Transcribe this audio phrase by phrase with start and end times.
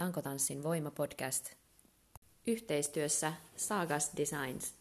[0.00, 1.52] Tankotanssin voimapodcast.
[2.46, 4.74] Yhteistyössä Sagas Designs.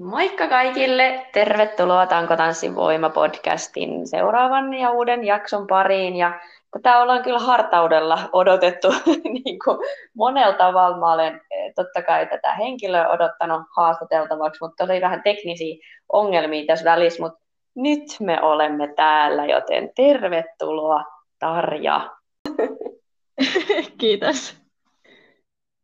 [0.00, 1.26] Moikka kaikille!
[1.32, 6.16] Tervetuloa Tankotanssin voimapodcastin seuraavan ja uuden jakson pariin.
[6.16, 6.40] Ja
[6.70, 8.88] tätä ollaan kyllä hartaudella odotettu
[9.44, 9.78] niin kuin
[10.16, 10.98] monella tavalla.
[10.98, 15.76] Mä olen eh, totta kai tätä henkilöä odottanut haastateltavaksi, mutta oli vähän teknisiä
[16.12, 17.22] ongelmia tässä välissä.
[17.22, 17.40] Mutta
[17.74, 21.04] nyt me olemme täällä, joten tervetuloa
[21.38, 22.10] Tarja.
[23.98, 24.56] Kiitos.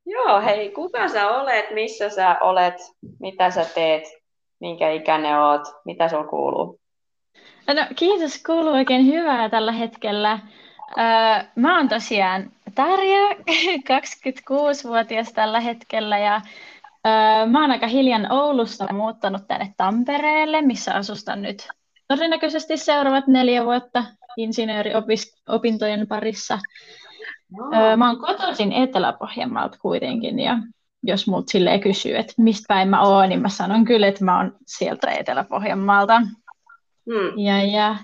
[0.07, 2.75] Joo, hei, kuka sä olet, missä sä olet,
[3.21, 4.05] mitä sä teet,
[4.61, 6.81] minkä ikäinen oot, mitä sulla kuuluu?
[7.67, 10.39] No, kiitos, kuuluu oikein hyvää tällä hetkellä.
[10.99, 13.29] Öö, mä oon tosiaan Tarja,
[13.91, 16.41] 26-vuotias tällä hetkellä ja
[17.07, 21.69] öö, mä oon aika hiljan Oulusta muuttanut tänne Tampereelle, missä asustan nyt
[22.09, 24.05] todennäköisesti seuraavat neljä vuotta
[24.37, 26.59] insinööriopintojen parissa.
[27.51, 27.97] No.
[27.97, 30.59] Mä oon kotoisin Etelä-Pohjanmaalta kuitenkin ja
[31.03, 34.37] jos mut silleen kysyy, että mistä päin mä oon, niin mä sanon kyllä, että mä
[34.37, 36.23] oon sieltä Etelä-Pohjanmaalta.
[37.07, 37.39] Hmm.
[37.39, 37.97] Ja, ja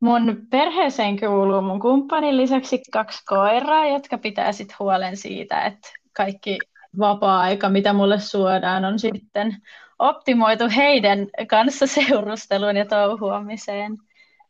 [0.00, 6.58] mun perheeseen kuuluu mun kumppanin lisäksi kaksi koiraa, jotka pitää sitten huolen siitä, että kaikki
[6.98, 9.56] vapaa-aika, mitä mulle suodaan, on sitten
[9.98, 13.96] optimoitu heidän kanssa seurusteluun ja touhuamiseen.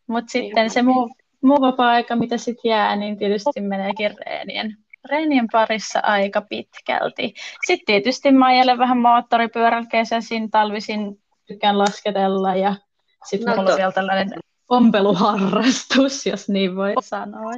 [0.07, 1.11] Mutta sitten se muu,
[1.43, 4.77] muu vapaa-aika, mitä sitten jää, niin tietysti meneekin reenien,
[5.11, 7.35] reenien parissa aika pitkälti.
[7.67, 12.75] Sitten tietysti mä ajelen vähän moottoripyörällä kesäisin, talvisin tykkään lasketella ja
[13.25, 14.31] sitten no, mulla on vielä tällainen
[14.69, 17.53] ompeluharrastus, jos niin voi sanoa.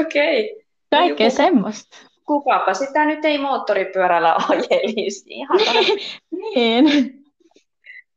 [0.00, 0.52] Okei.
[0.52, 0.64] Okay.
[0.90, 1.36] Kaikkea Joku...
[1.36, 1.96] semmoista.
[2.26, 5.24] Kukapa sitä nyt ei moottoripyörällä ajelisi.
[5.26, 5.58] Ihan
[6.54, 7.24] niin.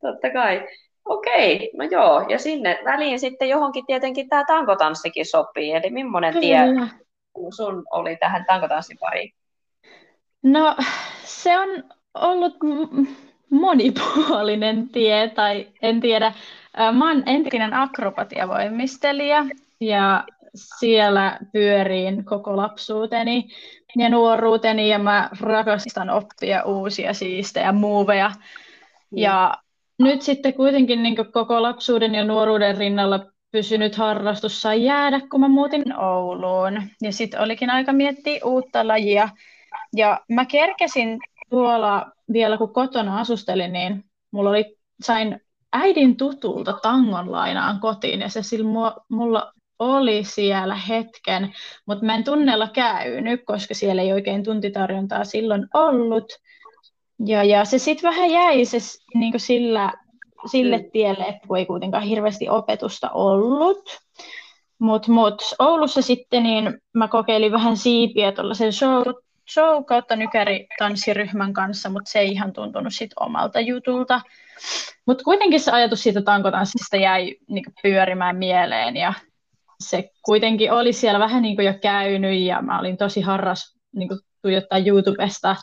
[0.02, 0.68] Totta kai.
[1.08, 6.60] Okei, no joo, ja sinne väliin sitten johonkin tietenkin tämä tankotanssikin sopii, eli millainen tie
[7.50, 9.34] sun oli tähän tankotanssin pariin?
[10.44, 10.76] No,
[11.24, 11.70] se on
[12.14, 12.56] ollut
[13.50, 16.34] monipuolinen tie, tai en tiedä.
[16.94, 19.46] Mä oon entinen akrobatiavoimistelija,
[19.80, 23.50] ja siellä pyöriin koko lapsuuteni
[23.96, 28.32] ja nuoruuteni, ja mä rakastan oppia uusia siistejä muuveja.
[29.16, 29.54] Ja
[30.00, 35.48] nyt sitten kuitenkin niin koko lapsuuden ja nuoruuden rinnalla pysynyt harrastus sai jäädä, kun mä
[35.48, 36.82] muutin Ouluun.
[37.02, 39.30] Ja sitten olikin aika miettiä uutta lajia.
[39.96, 41.20] Ja mä kerkesin
[41.50, 45.42] tuolla vielä, kun kotona asustelin, niin mulla oli, sain
[45.74, 48.70] äidin tutulta tangon lainaan kotiin, ja se sillä
[49.10, 51.54] mulla oli siellä hetken,
[51.86, 56.26] mutta mä en tunnella käynyt, koska siellä ei oikein tuntitarjontaa silloin ollut.
[57.26, 58.78] Ja, ja se sitten vähän jäi se,
[59.14, 59.94] niin sillä,
[60.46, 60.92] sille mm.
[60.92, 63.98] tielle, että ei kuitenkaan hirveästi opetusta ollut.
[64.80, 69.04] Mutta mut, Oulussa sitten niin mä kokeilin vähän siipiä tuollaisen show,
[69.54, 74.22] show kautta nykäritanssiryhmän kanssa, mutta se ei ihan tuntunut sit omalta jutulta.
[75.06, 79.14] Mutta kuitenkin se ajatus siitä tankotanssista jäi niin pyörimään mieleen ja
[79.80, 84.10] se kuitenkin oli siellä vähän niin jo käynyt ja mä olin tosi harras niin
[84.42, 85.56] tuijottaa YouTubesta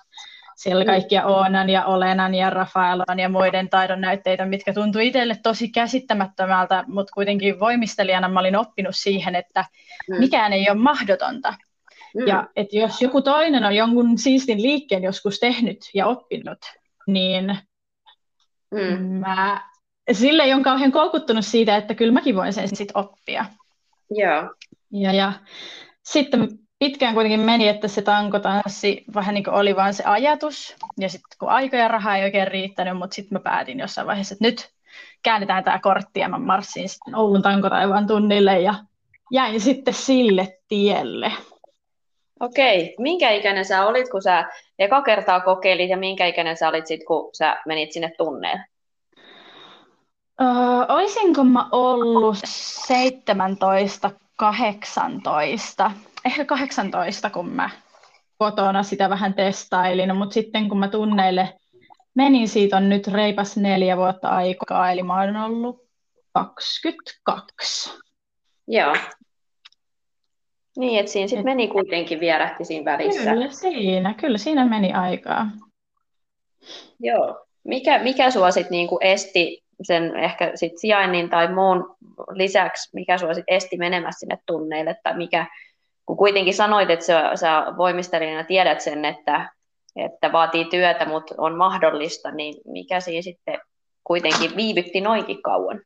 [0.57, 0.87] siellä mm.
[0.87, 6.85] kaikkia Oonan ja Olenan ja Rafaelon ja muiden taidon näytteitä, mitkä tuntui itselle tosi käsittämättömältä,
[6.87, 9.65] mutta kuitenkin voimistelijana mä olin oppinut siihen, että
[10.11, 10.19] mm.
[10.19, 11.55] mikään ei ole mahdotonta.
[12.15, 12.27] Mm.
[12.27, 16.59] Ja että jos joku toinen on jonkun siistin liikkeen joskus tehnyt ja oppinut,
[17.07, 17.59] niin
[18.71, 19.05] mm.
[19.05, 19.61] mä
[20.13, 23.45] sille ei ole kauhean koukuttunut siitä, että kyllä mäkin voin sen sitten oppia.
[24.11, 24.55] Joo.
[24.93, 25.33] Ja, ja
[26.03, 26.49] sitten
[26.79, 30.77] pitkään kuitenkin meni, että se tankotanssi vähän niin kuin oli vain se ajatus.
[30.99, 34.35] Ja sitten kun aika ja raha ei oikein riittänyt, mutta sitten mä päätin jossain vaiheessa,
[34.35, 34.71] että nyt
[35.23, 38.75] käännetään tämä kortti ja mä marssin sitten Oulun tankotaivaan tunnille ja
[39.33, 41.33] jäin sitten sille tielle.
[42.41, 44.45] Okei, minkä ikäinen sä olit, kun sä
[44.79, 48.65] eka kertaa kokeilit ja minkä ikäinen sä olit sitten, kun sä menit sinne tunneelle?
[50.41, 50.47] Öö,
[50.89, 55.91] oisinko mä ollut 17, 18?
[56.25, 57.71] Ehkä 18, kun mä
[58.39, 61.55] kotona sitä vähän testailin, mutta sitten kun mä tunneille
[62.15, 65.89] menin, siitä on nyt reipas neljä vuotta aikaa, eli mä oon ollut
[66.33, 68.01] 22.
[68.69, 68.97] Joo.
[70.77, 73.31] Niin, että siinä sitten meni kuitenkin vierähti siinä välissä.
[73.31, 75.47] Kyllä siinä, kyllä siinä meni aikaa.
[77.01, 77.47] Joo.
[77.65, 81.97] Mikä, mikä sua sitten niinku esti sen ehkä sit sijainnin tai muun
[82.31, 85.47] lisäksi, mikä sua sitten esti menemässä sinne tunneille, tai mikä,
[86.07, 89.53] kun kuitenkin sanoit, että sä, sä voimistelijana tiedät sen, että,
[89.97, 93.59] että vaatii työtä, mutta on mahdollista, niin mikä siinä sitten
[94.05, 95.81] kuitenkin viivytti noinkin kauan?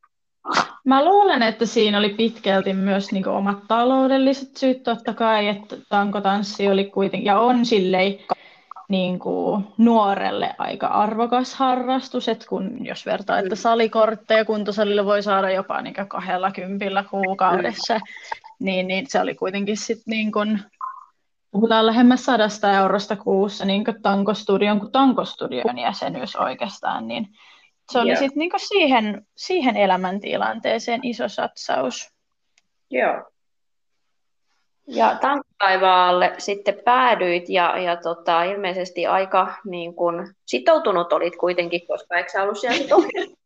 [0.84, 6.68] Mä luulen, että siinä oli pitkälti myös niin omat taloudelliset syyt totta kai, että tankotanssi
[6.68, 8.18] oli kuitenkin, ja on silleen
[8.88, 15.50] niin kuin nuorelle aika arvokas harrastus, että kun jos vertaa, että salikortteja kuntosalille voi saada
[15.50, 18.00] jopa niin kahdella kympillä kuukaudessa,
[18.58, 20.60] niin, niin se oli kuitenkin sitten niin kuin,
[21.50, 27.28] puhutaan lähemmäs sadasta eurosta kuussa niin kuin tankostudion kuin tankostudion jäsenyys oikeastaan, niin
[27.92, 32.10] se oli sitten niin siihen, siihen elämäntilanteeseen iso satsaus.
[32.90, 33.30] Joo.
[34.88, 42.16] Ja tankkaivaalle sitten päädyit ja, ja tota, ilmeisesti aika niin kun, sitoutunut olit kuitenkin, koska
[42.16, 42.86] eikö sä ollut siellä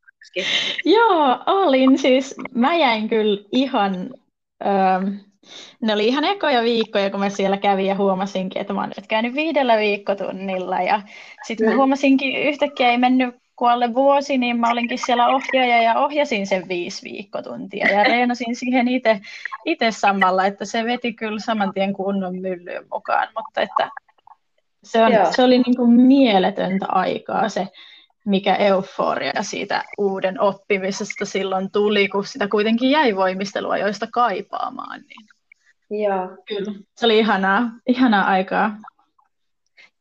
[0.85, 2.35] Joo, olin siis.
[2.55, 4.11] Mä jäin kyllä ihan...
[4.67, 5.09] Ähm,
[5.81, 9.07] ne oli ihan ekoja viikkoja, kun mä siellä kävin ja huomasinkin, että mä oon nyt
[9.07, 10.83] käynyt viidellä viikkotunnilla.
[10.83, 11.03] Ja
[11.47, 16.47] sitten mä huomasinkin yhtäkkiä ei mennyt alle vuosi, niin mä olinkin siellä ohjaaja ja ohjasin
[16.47, 18.87] sen viisi viikkotuntia ja reenasin siihen
[19.65, 23.91] itse samalla, että se veti kyllä saman tien kunnon myllyyn mukaan, mutta että
[24.85, 27.69] se, on, se oli niin kuin mieletöntä aikaa se,
[28.25, 35.01] mikä euforia siitä uuden oppimisesta silloin tuli, kun sitä kuitenkin jäi voimistelua joista kaipaamaan.
[35.01, 35.29] Niin.
[36.03, 36.29] Joo.
[36.49, 38.77] Kyllä, se oli ihanaa, ihanaa aikaa.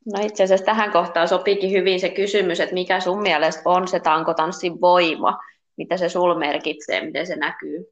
[0.05, 3.99] No itse asiassa tähän kohtaan sopiikin hyvin se kysymys, että mikä sun mielestä on se
[3.99, 5.37] tankotanssin voima,
[5.77, 7.91] mitä se sul merkitsee, miten se näkyy?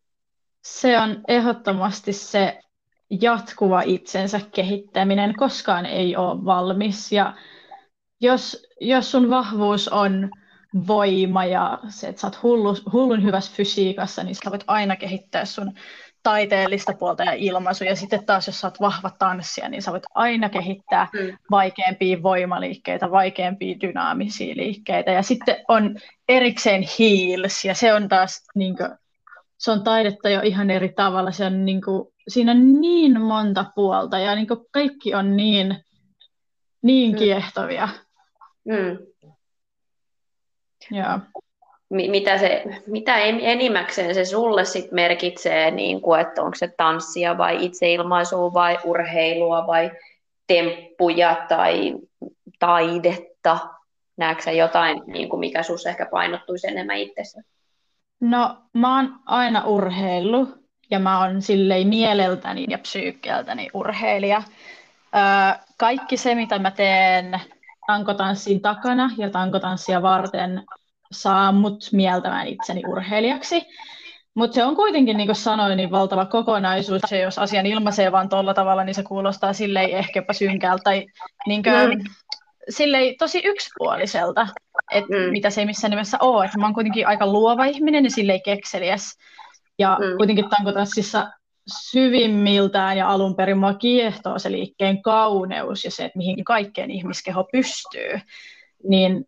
[0.64, 2.60] Se on ehdottomasti se
[3.22, 7.12] jatkuva itsensä kehittäminen, koskaan ei ole valmis.
[7.12, 7.34] Ja
[8.22, 10.30] jos, jos sun vahvuus on
[10.88, 15.46] voima ja se, että sä oot hullu, hullun hyvässä fysiikassa, niin sä voit aina kehittää
[15.46, 15.74] sun
[16.24, 17.84] taiteellista puolta ja ilmaisu.
[17.84, 21.38] Ja sitten taas, jos oot vahva tanssia, niin sä voit aina kehittää mm.
[21.52, 25.12] vaikeampia voimaliikkeitä, vaikeampia dynaamisia liikkeitä.
[25.12, 25.96] Ja sitten on
[26.30, 28.90] erikseen heels, ja se on taas niin kuin,
[29.58, 31.32] se on taidetta jo ihan eri tavalla.
[31.32, 35.84] Se on, niin kuin, siinä on niin monta puolta, ja niin kuin, kaikki on niin,
[36.82, 37.18] niin mm.
[37.18, 37.90] kiehtovia.
[38.66, 38.98] Mm.
[40.92, 41.20] Joo
[41.90, 47.66] mitä, se, mitä enimmäkseen se sulle sit merkitsee, niin kuin, että onko se tanssia vai
[47.66, 49.92] itseilmaisua vai urheilua vai
[50.48, 51.96] temppuja tai
[52.60, 53.60] taidetta?
[54.18, 57.42] Näetkö jotain, niin kuin mikä sinussa ehkä painottuisi enemmän itsessä?
[58.20, 60.50] No, mä oon aina urheillut
[60.92, 64.44] ja mä oon silleen mieleltäni ja psyykkeltäni urheilija.
[65.78, 67.42] Kaikki se, mitä mä teen
[67.88, 70.64] tankotanssin takana ja tankotanssia varten
[71.12, 73.62] saa mut mieltämään itseni urheilijaksi.
[74.34, 77.02] Mutta se on kuitenkin, niin kuin sanoin, niin valtava kokonaisuus.
[77.06, 81.06] Se, jos asian ilmaisee vaan tuolla tavalla, niin se kuulostaa silleen ehkäpä synkältä tai
[81.48, 82.04] niin kuin, mm.
[82.70, 84.48] silleen tosi yksipuoliselta,
[84.92, 85.32] et mm.
[85.32, 86.46] mitä se ei missään nimessä ole.
[86.46, 89.18] Et mä oon kuitenkin aika luova ihminen ja silleen kekseliäs.
[89.80, 90.18] Ja mm.
[90.18, 91.32] kuitenkin tankotanssissa
[91.92, 97.44] syvimmiltään ja alun perin mua kiehtoo se liikkeen kauneus ja se, että mihin kaikkeen ihmiskeho
[97.52, 98.20] pystyy.
[98.90, 99.26] Niin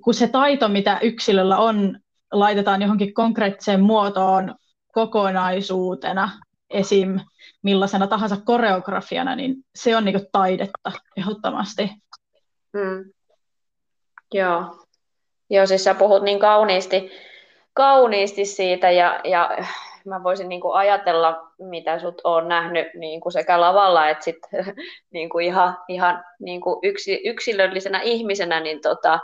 [0.00, 1.98] kun se taito, mitä yksilöllä on,
[2.32, 4.54] laitetaan johonkin konkreettiseen muotoon
[4.92, 6.30] kokonaisuutena,
[6.70, 7.20] esim.
[7.62, 11.90] millaisena tahansa koreografiana, niin se on niinku taidetta ehdottomasti.
[12.72, 13.12] Mm.
[14.34, 14.64] Joo.
[15.50, 17.10] Joo, siis sä puhut niin kauniisti,
[17.74, 19.50] kauniisti siitä ja, ja
[20.06, 24.38] mä voisin niin kuin ajatella, mitä sut on nähnyt niin kuin sekä lavalla että sit,
[25.14, 29.20] niin kuin ihan, ihan niin kuin yksi, yksilöllisenä ihmisenä, niin tota,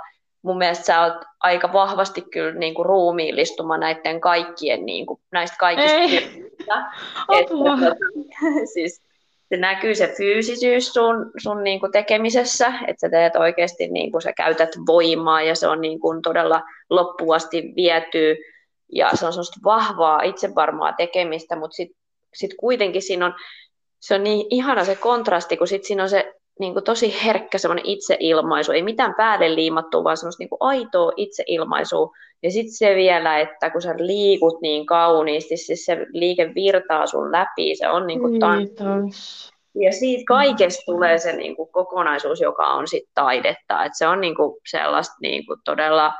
[0.48, 5.56] mun mielestä sä oot aika vahvasti kyllä niin kuin ruumiillistuma näiden kaikkien, niin kuin, näistä
[5.60, 6.90] kaikista että,
[7.38, 7.96] että, tota,
[8.74, 9.02] siis
[9.48, 14.22] se näkyy se fyysisyys sun, sun niin kuin tekemisessä, että sä teet oikeasti, niin kuin
[14.22, 18.36] sä käytät voimaa ja se on niin kuin todella loppuasti viety
[18.92, 21.98] ja se on semmoista vahvaa, itsevarmaa tekemistä, mutta sitten
[22.34, 23.34] sit kuitenkin siinä on,
[24.00, 27.58] se on niin ihana se kontrasti, kun sit siinä on se niin kuin tosi herkkä
[27.58, 32.10] semmoinen itseilmaisu, ei mitään päälle liimattua, vaan semmoista niin kuin aitoa itseilmaisua.
[32.42, 37.32] Ja sitten se vielä, että kun sä liikut niin kauniisti, siis se liike virtaa sun
[37.32, 39.52] läpi, se on niin kuin Kiitos.
[39.74, 43.84] Ja siitä kaikesta tulee se niin kuin kokonaisuus, joka on sitten taidetta.
[43.84, 46.12] Et se on niin kuin sellaista niin kuin todella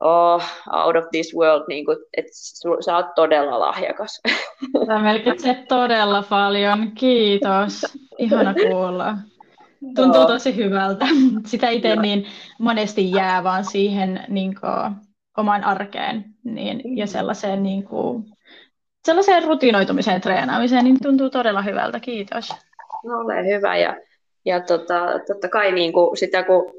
[0.00, 0.42] oh,
[0.84, 2.32] out of this world, niin kuin, että
[2.84, 4.20] sä oot todella lahjakas.
[4.86, 6.92] Sä merkitset todella paljon.
[6.94, 7.98] Kiitos.
[8.18, 9.14] Ihana kuulla.
[9.96, 11.06] Tuntuu tosi hyvältä.
[11.46, 12.26] Sitä itse niin
[12.58, 14.96] monesti jää vaan siihen niin kuin,
[15.36, 18.24] omaan arkeen niin, ja sellaiseen, niin kuin,
[19.04, 22.00] sellaiseen rutinoitumiseen treenaamiseen, niin tuntuu todella hyvältä.
[22.00, 22.50] Kiitos.
[23.04, 23.96] No ole hyvä ja,
[24.44, 26.72] ja tota, totta kai niin kuin sitä kun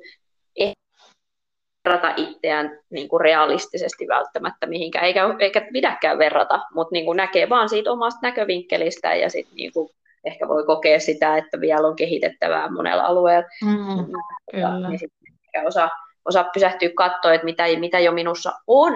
[1.86, 7.50] verrata itseään niin kuin realistisesti välttämättä mihinkään, eikä, eikä pidäkään verrata, mutta niin kuin näkee
[7.50, 9.89] vaan siitä omasta näkövinkkelistä ja sitten niin kuin
[10.24, 13.48] ehkä voi kokea sitä, että vielä on kehitettävää monella alueella.
[13.66, 14.06] Mm,
[14.51, 14.90] kyllä.
[14.90, 15.90] Niin sitten osaa,
[16.25, 18.94] osaa pysähtyä katsoa, että mitä, mitä jo minussa on,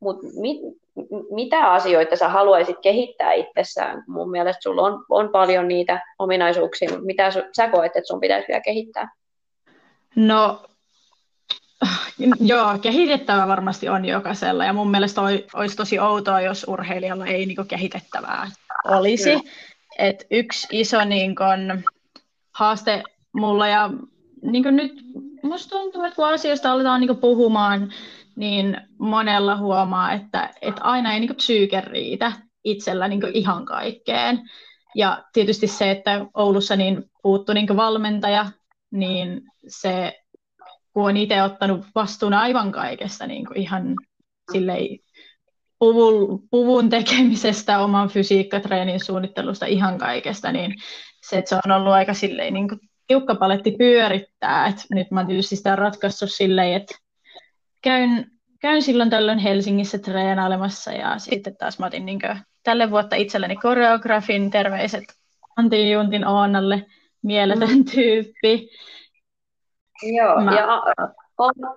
[0.00, 0.58] mutta mit,
[1.30, 4.04] mitä asioita sä haluaisit kehittää itsessään?
[4.06, 8.48] Mun mielestä sulla on, on paljon niitä ominaisuuksia, mutta mitä sä koet, että sun pitäisi
[8.48, 9.08] vielä kehittää?
[10.16, 10.62] No
[12.40, 15.20] Joo, kehitettävä varmasti on jokaisella ja mun mielestä
[15.54, 18.50] olisi tosi outoa, jos urheilijalla ei niin kehitettävää
[18.84, 19.30] olisi.
[19.98, 21.84] Et yksi iso niin kun,
[22.52, 23.90] haaste mulla ja
[24.42, 24.92] niin nyt
[25.42, 27.92] musta tuntuu, että kun asioista aletaan niin puhumaan,
[28.36, 32.32] niin monella huomaa, että, että aina ei niin psyyke riitä
[32.64, 34.50] itsellä niin ihan kaikkeen.
[34.94, 38.46] Ja tietysti se, että Oulussa niin puuttu niin valmentaja,
[38.90, 40.24] niin se
[40.92, 43.94] kun on itse ottanut vastuun aivan kaikesta, niin ihan
[44.52, 45.04] sillei,
[45.84, 50.74] puvun, puvun tekemisestä, oman fysiikkatreenin suunnittelusta, ihan kaikesta, niin
[51.28, 54.66] se, että se on ollut aika silleen, niin kuin tiukka paletti pyörittää.
[54.66, 56.94] Et nyt mä tietysti sitä ratkaissut silleen, että
[57.82, 63.16] käyn, käyn silloin tällöin Helsingissä treenailemassa ja sitten taas mä otin niin kuin, tälle vuotta
[63.16, 65.04] itselleni koreografin terveiset
[65.56, 66.86] Antti Juntin Oonalle,
[67.22, 67.84] mieletön mm.
[67.84, 68.68] tyyppi.
[70.02, 70.54] Joo, Mä...
[70.54, 70.82] ja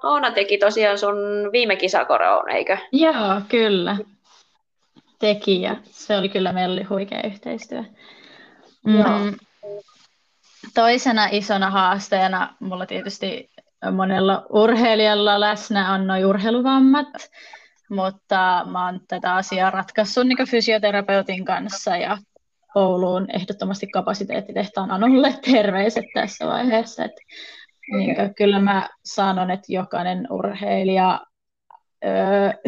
[0.03, 1.15] Oona teki tosiaan sun
[1.51, 2.77] viime kisakoreon, eikö?
[2.91, 3.97] Joo, kyllä.
[5.19, 7.83] Teki ja se oli kyllä, meillä oli huikea yhteistyö.
[8.85, 8.99] Mm.
[8.99, 9.19] Joo.
[10.73, 13.49] Toisena isona haasteena mulla tietysti
[13.91, 17.07] monella urheilijalla läsnä on noin urheiluvammat,
[17.89, 22.17] mutta mä oon tätä asiaa ratkaissut niin fysioterapeutin kanssa ja
[22.75, 27.03] Ouluun ehdottomasti kapasiteettitehtaan Anulle terveiset tässä vaiheessa.
[27.05, 27.21] Että
[27.91, 31.21] niin, kyllä mä sanon, että jokainen urheilija
[32.05, 32.09] ö,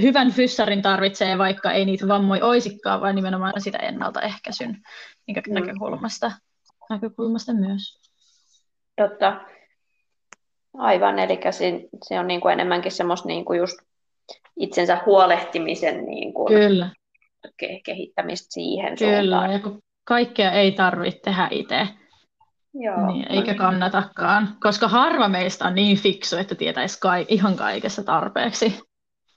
[0.02, 4.78] hyvän fyssarin tarvitsee, vaikka ei niitä vammoja oisikaan, vaan nimenomaan sitä ennaltaehkäisyn
[5.28, 5.54] niin mm.
[5.54, 6.32] näkökulmasta,
[6.90, 8.00] näkökulmasta myös.
[8.98, 9.42] Totta.
[10.78, 13.78] Aivan, eli se, se on niin kuin enemmänkin semmoista niin kuin just
[14.60, 16.90] itsensä huolehtimisen niin kuin Kyllä.
[17.48, 19.52] Ke- kehittämistä siihen Kyllä, suuntaan.
[19.54, 21.88] ja kun kaikkea ei tarvitse tehdä itse,
[22.74, 28.04] Joo, niin, eikä kannatakaan, koska harva meistä on niin fiksu, että tietäisi kai, ihan kaikessa
[28.04, 28.80] tarpeeksi.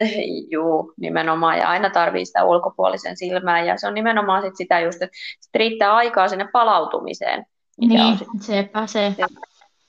[0.50, 1.58] Joo, nimenomaan.
[1.58, 3.64] Ja aina tarvii sitä ulkopuolisen silmää.
[3.64, 7.46] Ja se on nimenomaan sit sitä just, että sit riittää aikaa sinne palautumiseen.
[7.80, 9.14] Niin, sit sepä se.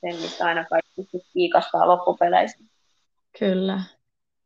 [0.00, 2.64] Se, mistä aina kaikki kiikastaa loppupeleissä.
[3.38, 3.80] Kyllä.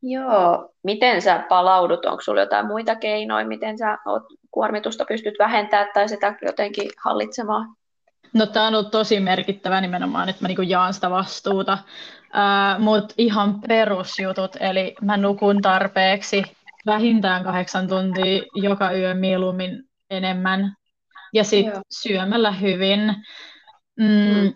[0.02, 0.70] Joo.
[0.82, 2.04] Miten sä palaudut?
[2.04, 7.77] Onko sulla jotain muita keinoja, miten sä oot kuormitusta pystyt vähentämään tai sitä jotenkin hallitsemaan?
[8.32, 11.78] No tämä on ollut tosi merkittävä nimenomaan, että mä niinku jaan sitä vastuuta.
[12.78, 16.42] Mutta ihan perusjutut, eli mä nukun tarpeeksi
[16.86, 20.74] vähintään kahdeksan tuntia joka yö mieluummin enemmän.
[21.32, 23.00] Ja sitten syömällä hyvin.
[23.98, 24.52] Mm, mm.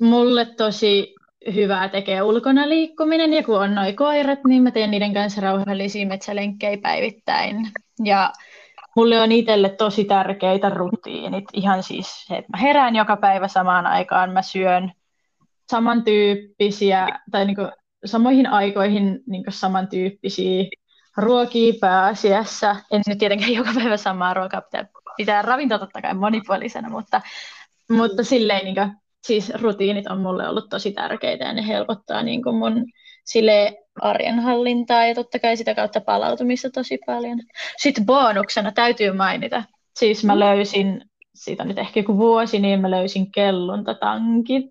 [0.00, 1.14] Mulle tosi
[1.54, 6.06] hyvää tekee ulkona liikkuminen, ja kun on noin koirat, niin mä teen niiden kanssa rauhallisia
[6.06, 7.68] metsälenkkejä päivittäin.
[8.04, 8.32] Ja
[8.96, 11.44] mulle on itselle tosi tärkeitä rutiinit.
[11.52, 14.92] Ihan siis se, että mä herään joka päivä samaan aikaan, mä syön
[15.70, 17.68] samantyyppisiä, tai niin kuin
[18.04, 20.64] samoihin aikoihin niin kuin samantyyppisiä
[21.16, 22.76] ruokia pääasiassa.
[22.90, 27.20] En nyt tietenkään joka päivä samaa ruokaa pitää, pitää ravintoa totta kai monipuolisena, mutta,
[27.90, 32.42] mutta silleen niin kuin, siis rutiinit on mulle ollut tosi tärkeitä ja ne helpottaa niin
[32.42, 32.84] kuin mun
[33.24, 37.40] sille arjen hallintaa ja totta kai sitä kautta palautumista tosi paljon.
[37.76, 39.64] Sitten bonuksena täytyy mainita,
[39.98, 44.70] siis mä löysin siitä nyt ehkä joku vuosi, niin mä löysin kelluntatankit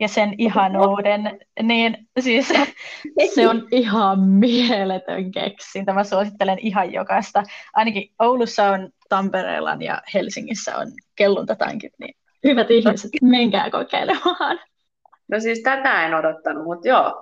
[0.00, 2.48] ja sen ihanuuden, niin siis
[3.34, 5.92] se on ihan mieletön keksintä.
[5.92, 7.42] Mä suosittelen ihan jokaista.
[7.74, 10.86] Ainakin Oulussa on, Tampereella ja Helsingissä on
[11.16, 12.14] kelluntatankit, niin
[12.44, 14.58] hyvät ihmiset, menkää kokeilemaan.
[15.30, 17.20] No siis tätä en odottanut, mutta joo,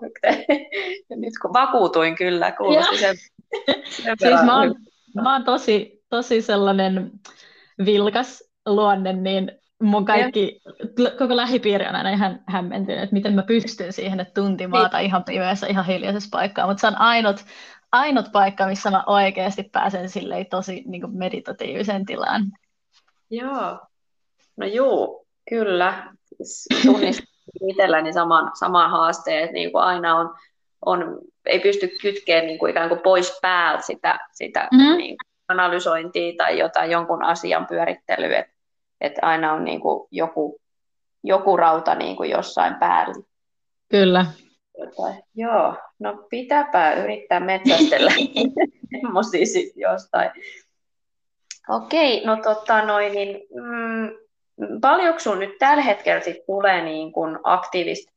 [1.17, 3.17] nyt kun vakuutuin kyllä, kuulosti sen,
[3.89, 4.75] sen siis mä oon,
[5.23, 7.11] mä oon tosi, tosi sellainen
[7.85, 10.61] vilkas luonne, niin mun kaikki,
[10.99, 11.11] ja.
[11.19, 14.71] koko lähipiiri on aina ihan hämmentynyt, että miten mä pystyn siihen, että tunti niin.
[14.71, 17.45] maata ihan pimeässä, ihan hiljaisessa paikkaa, mutta se on ainut,
[17.93, 22.43] ainut paikka, missä mä oikeasti pääsen silleen tosi niin kuin meditatiiviseen tilaan.
[23.31, 23.81] Joo,
[24.57, 26.13] no juu, kyllä.
[26.87, 27.38] Tunnistan
[27.69, 30.35] itselläni saman, saman haasteen, että niin kuin aina on,
[30.87, 34.97] on, ei pysty kytkemään niin kuin ikään kuin pois päältä sitä, sitä mm-hmm.
[34.97, 38.53] niin kuin analysointia tai jotain, jonkun asian pyörittelyä, että,
[39.01, 40.61] että aina on niin kuin joku,
[41.25, 43.15] joku rauta niin kuin jossain päällä.
[43.89, 44.27] Kyllä.
[44.79, 48.11] Tota, joo, no pitääpä yrittää metsästellä
[49.01, 50.31] semmoisia sitten jostain.
[51.69, 54.28] Okei, no tota noin, niin mm,
[54.81, 58.13] paljonko sun nyt tällä hetkellä sit tulee niin kun aktiivista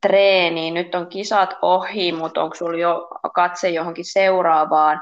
[0.00, 0.74] treeniä?
[0.74, 5.00] Nyt on kisat ohi, mutta onko sulla jo katse johonkin seuraavaan?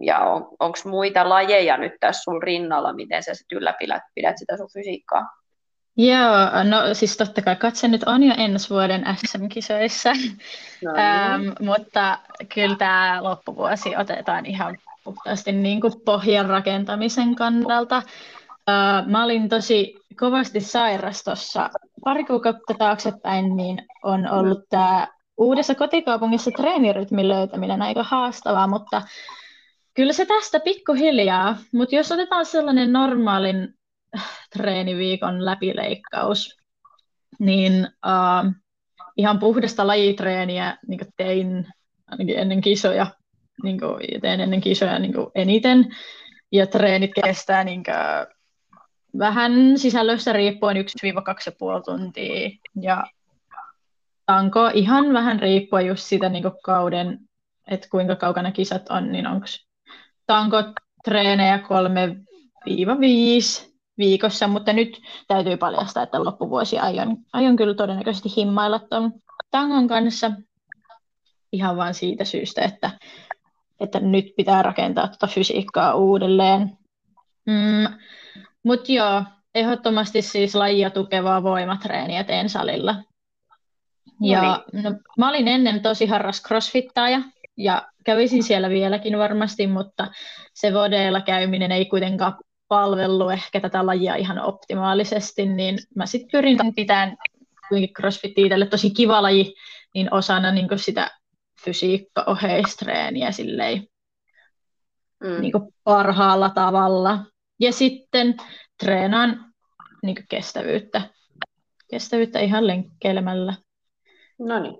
[0.00, 4.56] Ja on, onko muita lajeja nyt tässä sun rinnalla, miten sä sitten ylläpidät pidät sitä
[4.56, 5.40] sun fysiikkaa?
[5.96, 10.10] Joo, no siis totta kai katse nyt on jo ensi vuoden SM-kisoissa,
[10.84, 10.98] no niin.
[10.98, 12.18] ähm, mutta
[12.54, 18.02] kyllä tämä loppuvuosi otetaan ihan puhtaasti niin kuin pohjan rakentamisen kannalta.
[18.70, 21.70] Äh, mä olin tosi kovasti sairas tuossa
[22.04, 29.02] pari kuukautta taaksepäin, niin on ollut tämä uudessa kotikaupungissa treenirytmin löytäminen aika haastavaa, mutta
[29.94, 31.56] kyllä se tästä pikkuhiljaa.
[31.72, 33.74] Mutta jos otetaan sellainen normaalin
[34.56, 36.56] treeniviikon läpileikkaus,
[37.38, 38.52] niin uh,
[39.16, 41.66] ihan puhdasta lajitreeniä niin tein
[42.06, 43.06] ainakin ennen kisoja,
[43.62, 45.96] niin kuin, teen ennen kisoja niin eniten,
[46.52, 48.39] ja treenit kestää niin kuin,
[49.18, 50.82] vähän sisällöstä riippuen 1-2,5
[51.84, 52.50] tuntia,
[52.80, 53.04] ja
[54.26, 57.18] tanko ihan vähän riippuen just siitä niin kauden,
[57.68, 59.46] että kuinka kaukana kisat on, niin onko
[60.26, 60.56] tanko
[61.04, 61.62] treenejä 3-5
[63.98, 69.12] viikossa, mutta nyt täytyy paljastaa, että loppuvuosi aion, aion kyllä todennäköisesti himmailla tuon
[69.50, 70.30] tangon kanssa.
[71.52, 72.90] Ihan vain siitä syystä, että,
[73.80, 76.78] että nyt pitää rakentaa tuota fysiikkaa uudelleen.
[77.46, 77.98] Mm,
[78.62, 79.24] mutta joo,
[79.54, 82.94] ehdottomasti siis lajia tukevaa voimatreeniä teen salilla.
[84.22, 87.20] Ja no, mä olin ennen tosi harras crossfittaaja
[87.56, 90.06] ja kävisin siellä vieläkin varmasti, mutta
[90.54, 92.34] se vodeilla käyminen ei kuitenkaan
[92.68, 97.16] palvellut ehkä tätä lajia ihan optimaalisesti, niin mä sitten pyrin pitämään
[97.68, 99.54] kuitenkin crossfit itselle tosi kiva laji,
[99.94, 101.10] niin osana niin sitä
[101.64, 103.86] fysiikka-oheistreeniä silleen
[105.24, 105.40] mm.
[105.40, 105.52] niin
[105.84, 107.18] parhaalla tavalla.
[107.60, 108.36] Ja sitten
[108.84, 109.44] treenaan
[110.02, 111.02] niin kestävyyttä.
[111.90, 113.54] Kestävyyttä ihan lenkkeilemällä.
[114.38, 114.76] No niin.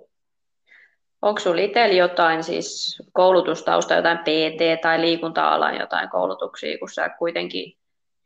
[1.21, 7.77] Onko sinulla itsellä jotain siis koulutustausta, jotain PT- tai liikunta-alan jotain koulutuksia, kun sä kuitenkin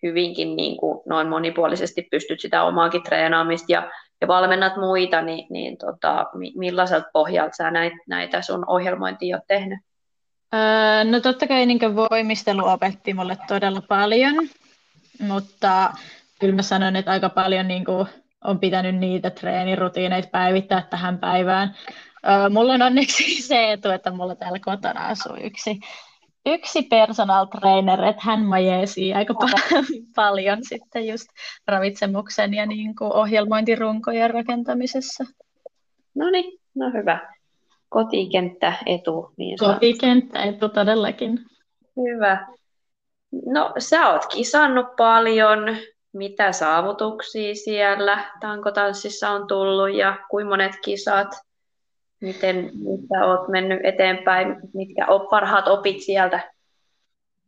[0.03, 5.77] hyvinkin niin kuin noin monipuolisesti pystyt sitä omaakin treenaamista ja, ja valmennat muita, niin, niin
[5.77, 6.25] tota,
[6.55, 7.71] millaiselta pohjalta sä
[8.07, 9.79] näitä, sun ohjelmointia oot tehnyt?
[10.53, 14.49] Öö, no totta kai niin voimistelu opetti mulle todella paljon,
[15.19, 15.93] mutta
[16.39, 18.07] kyllä mä sanon, että aika paljon niin kuin,
[18.43, 21.75] on pitänyt niitä treenirutiineita päivittää tähän päivään.
[22.29, 25.79] Öö, mulla on onneksi se etu, että mulla täällä kotona asuu yksi
[26.45, 31.27] yksi personal trainer, että hän majeesi aika pa- paljon sitten just
[31.67, 35.23] ravitsemuksen ja niin kuin ohjelmointirunkojen rakentamisessa.
[36.15, 37.34] No niin, no hyvä.
[37.95, 39.31] Kotikenttä etu.
[39.37, 41.39] Niin Kotikenttä etu todellakin.
[41.97, 42.47] Hyvä.
[43.45, 45.77] No sä oot kisannut paljon.
[46.13, 51.27] Mitä saavutuksia siellä tankotanssissa on tullut ja kuinka monet kisat?
[52.21, 54.55] Miten mitä olet mennyt eteenpäin?
[54.73, 56.51] Mitkä on parhaat opit sieltä?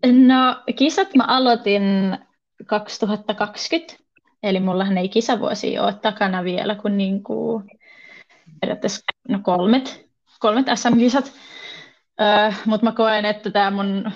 [0.06, 2.18] No kisat mä aloitin
[2.66, 3.96] 2020,
[4.44, 7.64] eli mullahan ei kisavuosi ole takana vielä, kun niin kuin
[8.62, 10.07] periaatteessa no kolmet,
[10.40, 11.32] kolmet SM-kisat.
[12.22, 14.12] Öö, Mutta mä koen, että tämä mun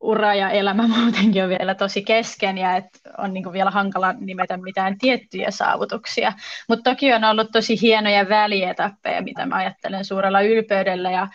[0.00, 4.56] ura ja elämä muutenkin on vielä tosi kesken ja että on niin vielä hankala nimetä
[4.56, 6.32] mitään tiettyjä saavutuksia.
[6.68, 11.28] Mutta toki on ollut tosi hienoja välietappeja, mitä mä ajattelen suurella ylpeydellä ja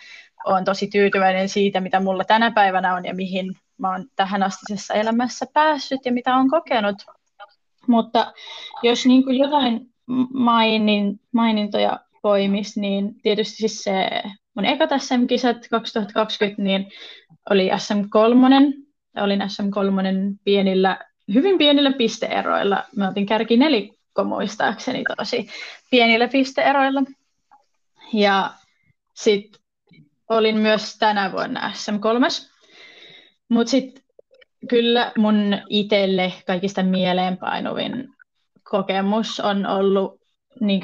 [0.44, 4.94] olen tosi tyytyväinen siitä, mitä mulla tänä päivänä on ja mihin mä oon tähän astisessa
[4.94, 6.96] elämässä päässyt ja mitä olen kokenut.
[7.86, 8.32] Mutta
[8.82, 9.80] jos niin kuin jotain
[10.34, 14.22] mainin, mainintoja poimis, niin tietysti siis se
[14.54, 16.86] mun ekat SM-kisat 2020, niin
[17.50, 18.82] oli SM3,
[19.22, 20.98] olin SM3 pienillä,
[21.34, 22.84] hyvin pienillä pisteeroilla.
[22.96, 25.48] Mä otin kärki nelikko muistaakseni tosi
[25.90, 27.02] pienillä pisteeroilla.
[28.12, 28.50] Ja
[29.14, 29.60] sitten
[30.28, 32.48] olin myös tänä vuonna SM3.
[33.48, 34.02] Mutta sitten
[34.68, 38.08] kyllä mun itselle kaikista mieleenpainuvin
[38.70, 40.21] kokemus on ollut
[40.60, 40.82] niin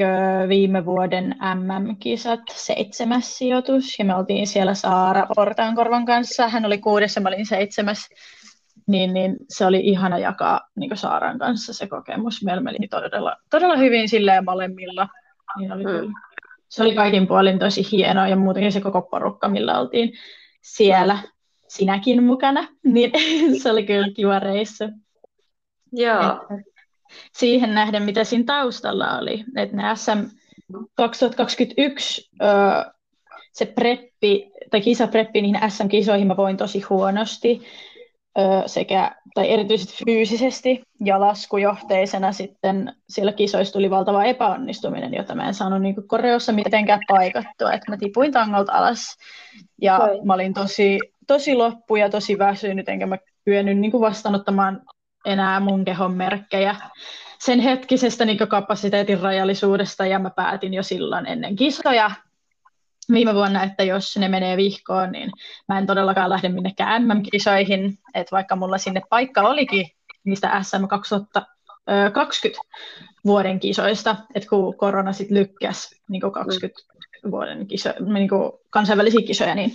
[0.49, 6.49] viime vuoden MM-kisat seitsemäs sijoitus, ja me oltiin siellä Saara Ortaankorvan kanssa.
[6.49, 8.09] Hän oli kuudes ja mä olin seitsemäs.
[8.87, 12.45] Niin, niin se oli ihana jakaa niin Saaran kanssa se kokemus.
[12.45, 15.09] Meillä meni todella, todella hyvin silleen molemmilla.
[15.59, 16.13] Niin oli mm.
[16.69, 20.13] Se oli kaikin puolin tosi hienoa ja muutenkin se koko porukka, millä oltiin
[20.63, 21.19] siellä
[21.69, 23.13] sinäkin mukana, niin
[23.63, 24.85] se oli kyllä kiva reissu.
[25.93, 26.21] Joo.
[26.21, 26.68] Että
[27.33, 29.45] siihen nähden, mitä siinä taustalla oli.
[29.57, 30.37] Että ne SM,
[30.95, 32.47] 2021 ö,
[33.53, 37.63] se preppi, tai kisapreppi niihin SM-kisoihin mä voin tosi huonosti,
[38.39, 45.49] ö, sekä, tai erityisesti fyysisesti, ja laskujohteisena sitten siellä kisoissa tuli valtava epäonnistuminen, jota mä
[45.49, 49.17] en saanut niin koreossa mitenkään paikattua, että mä tipuin tangolta alas,
[49.83, 50.21] ja Oi.
[50.25, 54.83] mä olin tosi, tosi loppu ja tosi väsynyt, enkä mä kyennyt niin vastaanottamaan
[55.29, 56.77] enää mun kehon merkkejä.
[57.39, 62.11] Sen hetkisestä niin kapasiteetin rajallisuudesta ja mä päätin jo silloin ennen kisoja
[63.13, 65.31] viime vuonna, että jos ne menee vihkoon, niin
[65.69, 69.87] mä en todellakaan lähde minnekään MM-kisoihin, että vaikka mulla sinne paikka olikin
[70.25, 72.61] niistä SM 2020
[73.25, 76.81] vuoden kisoista, että kun korona sitten lykkäsi niin 20
[77.31, 78.29] vuoden kiso, niin
[78.71, 79.73] kansainvälisiä kisoja, niin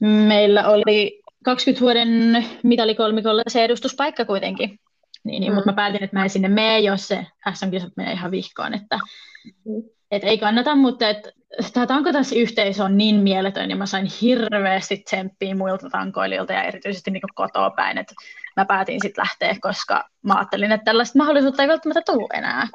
[0.00, 4.78] meillä oli 20 vuoden mitalikolmikolla se edustuspaikka kuitenkin.
[5.24, 5.54] Niin, niin, mm.
[5.54, 8.98] mutta mä päätin, että mä en sinne mene, jos se SM-kisat menee ihan vihkoon, että
[9.44, 9.82] mm.
[10.10, 11.28] et ei kannata, mutta et,
[11.72, 17.22] tämä tankotanssiyhteisö on niin mieletön, ja mä sain hirveästi tsemppiä muilta tankoilijoilta ja erityisesti niin
[17.34, 18.14] kotoa päin, että
[18.56, 22.68] mä päätin sitten lähteä, koska mä ajattelin, että tällaista mahdollisuutta ei välttämättä tule enää.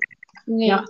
[0.47, 0.69] Niin.
[0.69, 0.83] Ja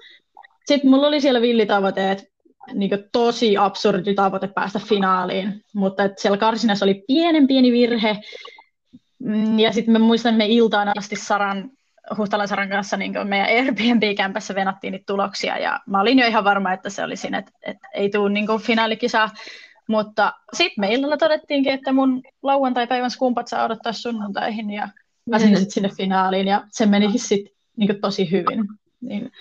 [0.66, 2.24] sitten mulla oli siellä villitavoite, että
[2.74, 8.18] niin tosi absurdi tavoite päästä finaaliin, mutta että siellä karsinassa oli pienen pieni virhe,
[9.20, 11.70] mm, ja sitten me muistan, me iltaan asti Saran,
[12.18, 16.74] Huhtalan Saran kanssa niin meidän Airbnb-kämpässä venattiin niitä tuloksia, ja mä olin jo ihan varma,
[16.74, 19.30] että se oli siinä, että, että ei tule niin finaalikisa,
[19.90, 24.90] mutta sitten me illalla todettiinkin, että mun lauantai-päivän skumpat saa odottaa sunnuntaihin, ja
[25.30, 25.56] pääsin mm.
[25.56, 28.66] sitten sinne finaaliin, ja se meni sitten niin tosi hyvin.
[29.02, 29.32] Niin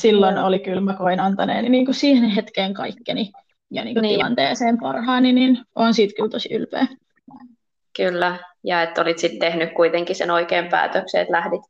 [0.00, 3.32] silloin oli kyllä, mä koin antaneeni niin kuin siihen hetkeen kaikkeni
[3.70, 4.18] ja niin kuin niin.
[4.18, 6.86] tilanteeseen parhaani, niin on siitä kyllä tosi ylpeä.
[7.96, 11.62] Kyllä, ja että olit sitten tehnyt kuitenkin sen oikean päätöksen, että lähdit.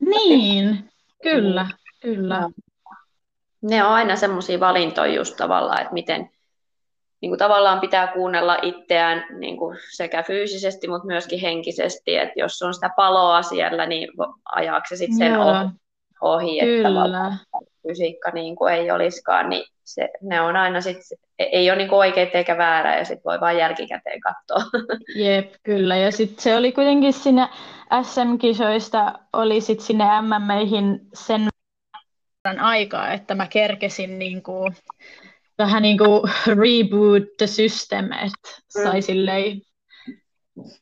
[0.00, 0.90] Niin,
[1.22, 1.66] kyllä,
[2.00, 2.40] kyllä.
[2.40, 2.50] No.
[3.62, 6.30] Ne on aina semmoisia valintoja just tavallaan, että miten
[7.20, 12.62] niin kuin tavallaan pitää kuunnella itseään niin kuin sekä fyysisesti, mutta myöskin henkisesti, että jos
[12.62, 14.08] on sitä paloa siellä, niin
[14.44, 15.70] ajaako se sitten sen Joo.
[16.20, 16.88] ohi, että
[17.88, 20.96] fysiikka niin kuin ei olisikaan, niin se, ne on aina sit,
[21.38, 24.80] ei ole niin kuin oikein eikä väärä, ja sitten voi vain jälkikäteen katsoa.
[25.24, 25.96] Jep, kyllä.
[25.96, 27.48] Ja sitten se oli kuitenkin sinne
[28.02, 31.48] SM-kisoista, oli sitten sinne MMEihin sen
[32.44, 34.76] verran aikaa, että mä kerkesin niin kuin,
[35.58, 39.02] vähän niin kuin reboot the system, että sai mm.
[39.02, 39.60] silleen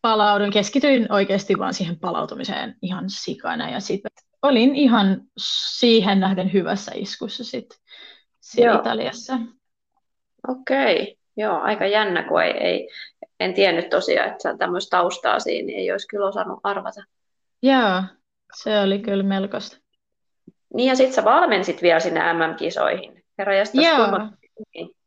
[0.03, 6.93] palaudun, keskityin oikeasti vaan siihen palautumiseen ihan sikana ja sitten olin ihan siihen nähden hyvässä
[6.95, 7.81] iskussa sit
[8.41, 8.81] siellä Joo.
[8.81, 9.39] Italiassa.
[10.49, 11.15] Okei, okay.
[11.37, 12.89] Joo, aika jännä, kun ei, ei,
[13.41, 17.01] en tiennyt tosiaan, että tämmöistä taustaa siinä, niin ei olisi kyllä osannut arvata.
[17.63, 18.03] Joo,
[18.57, 19.77] se oli kyllä melkoista.
[20.75, 23.25] Niin ja sitten sä valmensit vielä sinne MM-kisoihin.
[23.39, 24.29] Herra Joo.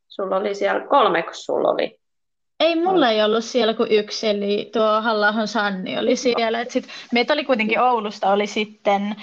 [0.07, 1.99] Sulla oli siellä kolme, kun sulla oli.
[2.59, 6.61] Ei, mulla ei ollut siellä kuin yksi, eli tuo halla Sanni oli siellä.
[6.61, 9.15] Et sit, meitä oli kuitenkin Oulusta, oli sitten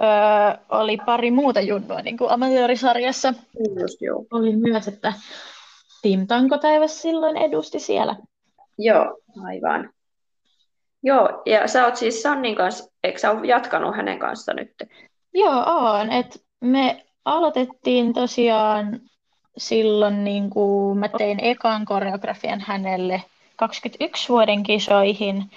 [0.00, 3.34] öö, oli pari muuta junnua niin kuin amatöörisarjassa.
[3.80, 4.24] Just, joo.
[4.32, 5.12] Oli myös, että
[6.02, 8.16] Tim Tankotaivas silloin edusti siellä.
[8.78, 9.90] Joo, aivan.
[11.02, 14.72] Joo, ja sä oot siis Sannin kanssa, eikö sä ole jatkanut hänen kanssa nyt?
[15.34, 16.12] Joo, on.
[16.12, 19.00] Et me aloitettiin tosiaan
[19.58, 23.22] silloin niin kuin mä tein ekan koreografian hänelle
[23.56, 25.50] 21 vuoden kisoihin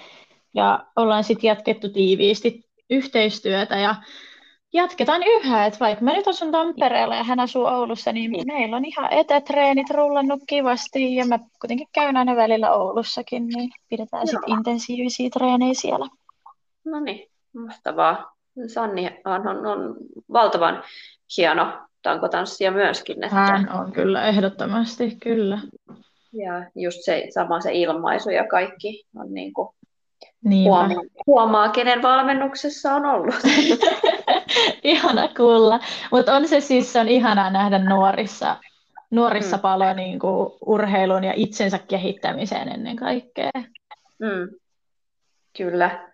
[0.54, 3.96] ja ollaan sitten jatkettu tiiviisti yhteistyötä ja
[4.74, 8.86] jatketaan yhä, että vaikka mä nyt asun Tampereella ja hän asuu Oulussa, niin meillä on
[8.86, 15.30] ihan etätreenit rullannut kivasti ja mä kuitenkin käyn aina välillä Oulussakin, niin pidetään sitten intensiivisiä
[15.30, 16.08] treenejä siellä.
[16.86, 18.36] No niin, mahtavaa.
[18.68, 19.96] Sanni on, on, on
[20.34, 20.84] valtavan
[21.38, 23.24] hieno tankotanssia myöskin.
[23.24, 23.36] Että...
[23.36, 25.60] Hän on kyllä, ehdottomasti, kyllä.
[26.34, 29.70] Ja just se sama se ilmaisu ja kaikki on niin kuin
[30.46, 33.36] huomaa, huomaa, kenen valmennuksessa on ollut.
[34.84, 35.80] ihana kuulla.
[36.12, 38.56] Mutta on se siis on ihanaa nähdä nuorissa,
[39.12, 39.62] nuorissa mm.
[39.62, 43.52] paljon niin kuin urheilun ja itsensä kehittämiseen ennen kaikkea.
[44.20, 44.50] Mm.
[45.58, 46.10] Kyllä.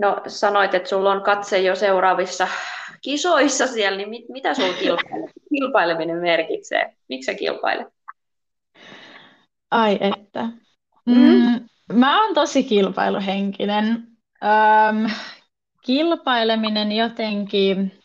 [0.00, 2.48] No sanoit, että sulla on katse jo seuraavissa
[3.02, 6.96] kisoissa siellä, niin mit, mitä sinulla kilpaile- kilpaileminen merkitsee?
[7.08, 7.86] Miksi sä kilpailet?
[9.70, 10.48] Ai että.
[11.06, 11.14] Mm.
[11.14, 14.06] Mm, mä oon tosi kilpailuhenkinen.
[14.44, 15.10] Öm,
[15.82, 18.02] kilpaileminen jotenkin,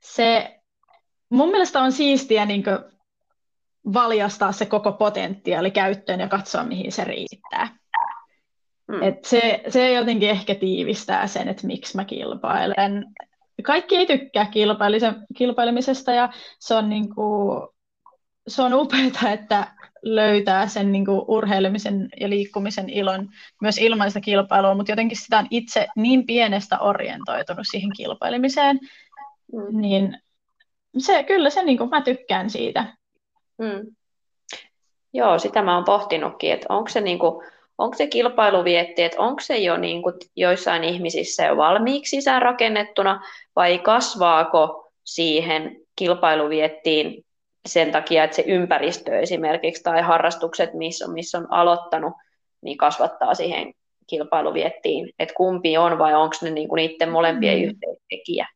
[0.00, 0.60] se
[1.30, 2.64] mun mielestä on siistiä niin
[3.92, 7.76] valjastaa se koko potentiaali käyttöön ja katsoa, mihin se riittää.
[8.88, 9.02] Mm.
[9.02, 13.04] Et se, se jotenkin ehkä tiivistää sen, että miksi mä kilpailen.
[13.62, 14.50] kaikki ei tykkää
[15.36, 17.68] kilpailemisesta ja se on, niin kuin,
[18.48, 19.66] se on upeaa, että
[20.02, 23.28] löytää sen niin kuin urheilemisen ja liikkumisen ilon
[23.62, 28.80] myös ilman sitä kilpailua, mutta jotenkin sitä on itse niin pienestä orientoitunut siihen kilpailemiseen,
[29.52, 29.80] mm.
[29.80, 30.18] niin
[30.98, 32.96] se, kyllä se, niin kuin, mä tykkään siitä.
[33.58, 33.96] Mm.
[35.12, 37.46] Joo, sitä mä oon pohtinutkin, että onko se, niin kuin,
[37.78, 43.20] onko se kilpailuvietti, että onko se jo niin kuin joissain ihmisissä jo valmiiksi rakennettuna
[43.56, 47.24] vai kasvaako siihen kilpailuviettiin
[47.66, 52.12] sen takia, että se ympäristö esimerkiksi tai harrastukset, missä on, missä on aloittanut,
[52.62, 53.74] niin kasvattaa siihen
[54.06, 57.64] kilpailuviettiin, että kumpi on vai onko ne niin kuin niiden molempien mm.
[57.64, 58.48] yhteistekijä?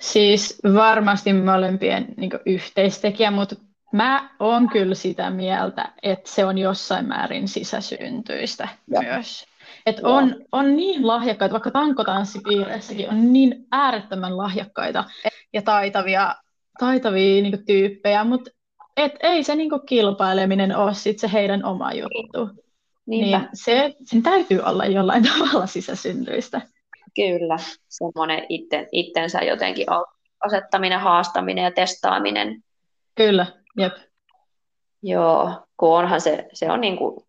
[0.00, 3.56] Siis varmasti molempien niin yhteistekijä, mutta
[3.92, 9.00] mä oon kyllä sitä mieltä, että se on jossain määrin sisäsyntyistä ja.
[9.00, 9.46] myös.
[9.86, 15.04] Et on, on niin lahjakkaita, vaikka tankotanssipiireissäkin on niin äärettömän lahjakkaita
[15.52, 16.34] ja taitavia,
[16.78, 18.50] taitavia niin tyyppejä, mutta
[18.96, 22.48] et ei se niin kilpaileminen ole sit se heidän oma juttu.
[23.06, 23.38] Niinpä.
[23.38, 26.60] Niin se, sen täytyy olla jollain tavalla sisäsyntyistä.
[27.16, 27.56] Kyllä,
[27.88, 29.86] semmoinen itten, itsensä jotenkin
[30.46, 32.62] asettaminen, haastaminen ja testaaminen.
[33.14, 33.92] Kyllä, jep.
[35.02, 37.26] Joo, kun onhan se, se on niin kuin,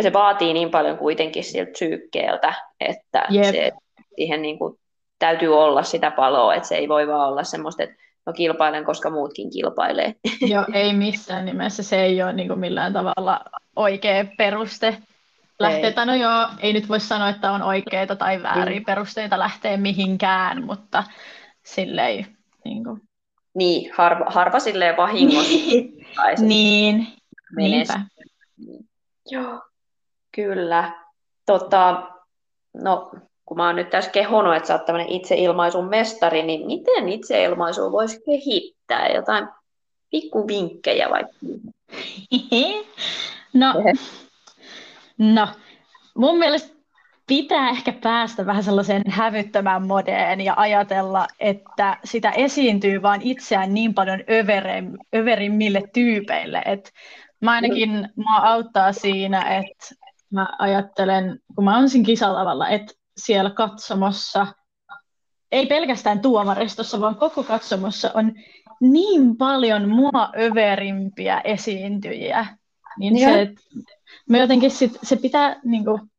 [0.00, 3.44] se vaatii niin paljon kuitenkin siltä psyykkeeltä, että yep.
[3.44, 3.72] se,
[4.16, 4.78] siihen niin kuin,
[5.18, 9.10] täytyy olla sitä paloa, että se ei voi vaan olla semmoista, että no kilpailen, koska
[9.10, 10.14] muutkin kilpailee.
[10.52, 11.82] Joo, ei missään nimessä.
[11.82, 13.40] Se ei ole niin kuin millään tavalla
[13.76, 14.96] oikea peruste
[15.58, 18.84] lähteä, tai no joo, ei nyt voi sanoa, että on oikeita tai vääriä mm.
[18.84, 21.04] perusteita lähteä mihinkään, mutta
[21.64, 22.26] silleen
[22.64, 23.02] niin kuin...
[23.54, 25.52] Niin, harva, harva silleen vahingossa.
[26.38, 27.06] niin,
[27.56, 28.00] niinpä.
[29.30, 29.60] Joo,
[30.32, 30.92] kyllä.
[31.46, 32.10] Tota,
[32.74, 33.10] no,
[33.44, 37.92] kun mä oon nyt tässä kehonut, että sä oot tämmöinen itseilmaisun mestari, niin miten itseilmaisua
[37.92, 39.08] voisi kehittää?
[39.08, 39.48] Jotain
[40.10, 41.32] pikkuvinkkejä vaikka?
[43.54, 43.74] no,
[45.18, 45.48] No,
[46.14, 46.76] mun mielestä
[47.26, 53.94] pitää ehkä päästä vähän sellaiseen hävyttömään modeen ja ajatella, että sitä esiintyy vain itseään niin
[53.94, 54.20] paljon
[55.14, 56.62] överimmille tyypeille.
[56.64, 56.92] Et
[57.40, 59.94] mä ainakin mä auttaa siinä, että
[60.32, 64.46] mä ajattelen, kun mä oon siinä kisalavalla, että siellä katsomossa,
[65.52, 68.32] ei pelkästään tuomaristossa, vaan koko katsomossa on
[68.80, 72.46] niin paljon mua överimpiä esiintyjiä.
[72.98, 73.60] Niin se, että
[74.28, 76.11] mä jotenkin sit, se pitää, niin kuin,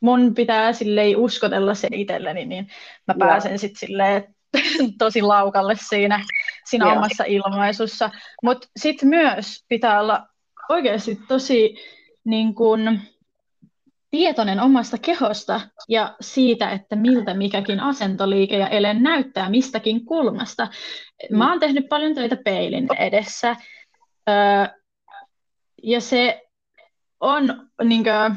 [0.00, 2.68] mun pitää silleen uskotella se itselleni, niin
[3.06, 4.34] mä pääsen sitten silleen
[4.98, 6.24] tosi laukalle siinä,
[6.64, 6.96] siinä Joo.
[6.96, 8.10] omassa ilmaisussa.
[8.42, 10.26] Mutta sitten myös pitää olla
[10.68, 11.74] oikeasti tosi
[12.24, 13.00] niin kun,
[14.10, 20.68] tietoinen omasta kehosta ja siitä, että miltä mikäkin asentoliike ja ele näyttää mistäkin kulmasta.
[21.30, 23.56] Mä oon tehnyt paljon töitä peilin edessä.
[24.28, 24.66] Öö,
[25.82, 26.42] ja se
[27.20, 28.36] on niin kuin,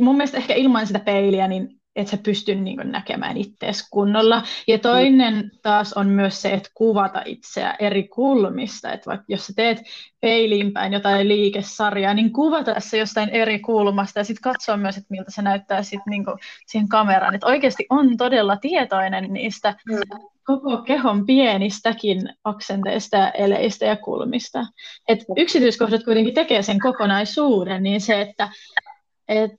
[0.00, 4.42] mun mielestä ehkä ilman sitä peiliä, niin et sä pysty niin kuin, näkemään itseäsi kunnolla.
[4.68, 8.92] Ja toinen taas on myös se, että kuvata itseä eri kulmista.
[8.92, 9.82] Että vaikka jos sä teet
[10.20, 15.06] peiliin päin jotain liikesarjaa, niin kuvata se jostain eri kulmasta ja sitten katsoa myös, että
[15.10, 17.34] miltä se näyttää sit, niin kuin, siihen kameraan.
[17.34, 20.18] Että oikeasti on todella tietoinen niistä mm.
[20.44, 24.66] koko kehon pienistäkin aksenteista ja eleistä ja kulmista.
[25.08, 28.48] Et yksityiskohdat kuitenkin tekee sen kokonaisuuden, niin se, että
[29.28, 29.52] et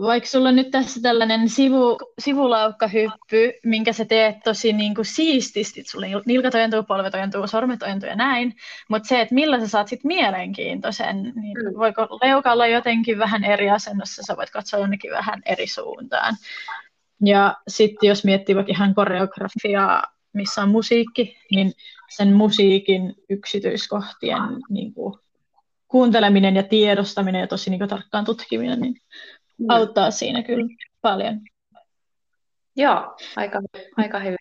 [0.00, 5.84] vaikka sulla on nyt tässä tällainen sivu, sivulaukkahyppy, minkä sä teet tosi niin kuin siististi,
[5.84, 8.54] sulla nilkat ojentuu, polvet ojentuu, sormet ojentuu ja näin,
[8.88, 11.78] mutta se, että millä sä saat sit mielenkiintoisen, niin mm.
[11.78, 16.36] voiko leukalla jotenkin vähän eri asennossa, sä voit katsoa jonnekin vähän eri suuntaan.
[17.24, 21.72] Ja sitten jos miettii vaikka ihan koreografiaa, missä on musiikki, niin
[22.10, 25.14] sen musiikin yksityiskohtien niin kuin,
[25.88, 28.96] kuunteleminen ja tiedostaminen ja tosi niin kuin, tarkkaan tutkiminen, niin.
[29.68, 30.66] Auttaa siinä kyllä
[31.00, 31.40] paljon.
[32.76, 33.60] Joo, aika,
[33.96, 34.38] aika hyvin.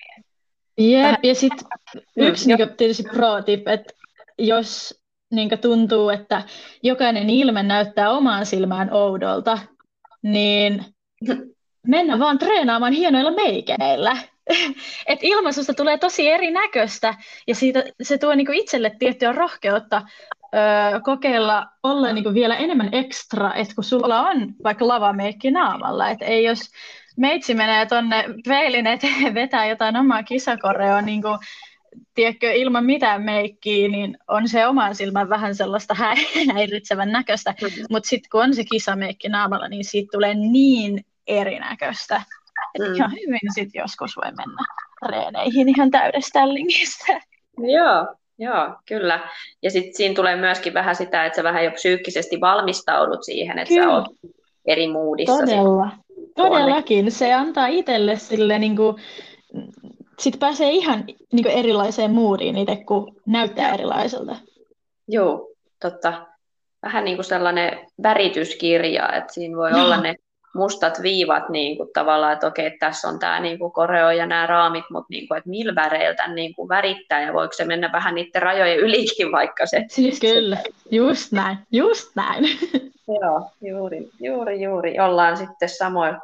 [0.78, 1.20] Jep, Vähän...
[1.24, 3.94] ja sitten mm, yksi mm, niin tietysti pro tip, että
[4.38, 5.02] jos
[5.32, 6.44] niin tuntuu, että
[6.84, 9.60] jokainen ilme näyttää omaan silmään oudolta,
[10.22, 10.86] niin
[11.88, 14.18] mennä vaan treenaamaan hienoilla meikeillä.
[15.08, 17.14] Et ilmaisusta tulee tosi erinäköistä
[17.48, 20.02] ja siitä, se tuo niinku itselle tiettyä rohkeutta
[20.56, 26.10] öö, kokeilla olla niin kuin vielä enemmän ekstra, että kun sulla on vaikka lavameikki naamalla,
[26.10, 26.60] että ei jos
[27.18, 31.40] meitsi menee tuonne peilin eteen vetää jotain omaa kisakoreoa niin kuin,
[32.14, 35.96] tiedätkö, ilman mitään meikkiä, niin on se oman silmän vähän sellaista
[36.54, 37.86] häiritsevän näköistä, mm-hmm.
[37.90, 42.22] mutta sitten kun on se kisameikki naamalla, niin siitä tulee niin erinäköistä,
[42.76, 42.96] että mm.
[42.96, 44.64] ihan hyvin sitten joskus voi mennä
[45.06, 47.22] treeneihin ihan täydessä tällingissä.
[47.58, 49.30] Joo, joo, kyllä.
[49.62, 53.73] Ja sitten siinä tulee myöskin vähän sitä, että sä vähän jo psyykkisesti valmistaudut siihen, että
[53.73, 53.84] kyllä.
[53.84, 54.06] sä oot
[54.65, 55.38] eri moodissa.
[55.38, 55.89] Todella.
[56.36, 57.12] Todellakin.
[57.12, 58.95] Se antaa itselle sille niin kuin,
[60.19, 64.36] sit pääsee ihan niin kuin erilaiseen moodiin itse, kun näyttää erilaiselta.
[65.08, 65.47] Joo,
[65.82, 66.28] totta.
[66.84, 70.15] Vähän niin kuin sellainen värityskirja, että siinä voi olla ne
[70.56, 74.48] mustat viivat niin kuin tavallaan, että okei, tässä on tämä niin kuin koreo ja nämä
[74.48, 78.16] raamit, mutta niin kuin, että millä väreiltä niin kuin värittää ja voiko se mennä vähän
[78.16, 79.86] niiden rajojen ylikin vaikka se.
[80.22, 80.58] Kyllä,
[80.92, 82.44] just näin, just näin.
[83.22, 85.00] Joo, juuri, juuri, juuri.
[85.00, 86.16] Ollaan sitten samoin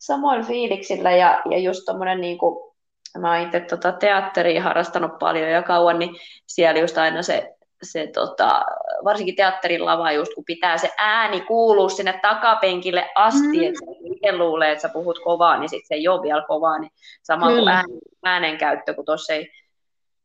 [0.00, 2.72] samoin fiiliksillä ja, ja just tommonen niin kuin,
[3.18, 8.06] mä oon itse tota teatteria harrastanut paljon ja kauan, niin siellä just aina se se
[8.06, 8.64] tota,
[9.04, 13.62] varsinkin teatterin lava just, kun pitää se ääni kuulua sinne takapenkille asti, mm.
[13.62, 16.92] että itse luulee, että sä puhut kovaa, niin sitten se ei ole vielä kovaa, niin
[17.22, 17.60] sama Kyllä.
[17.60, 19.50] kuin äänen, äänenkäyttö, kun tuossa ei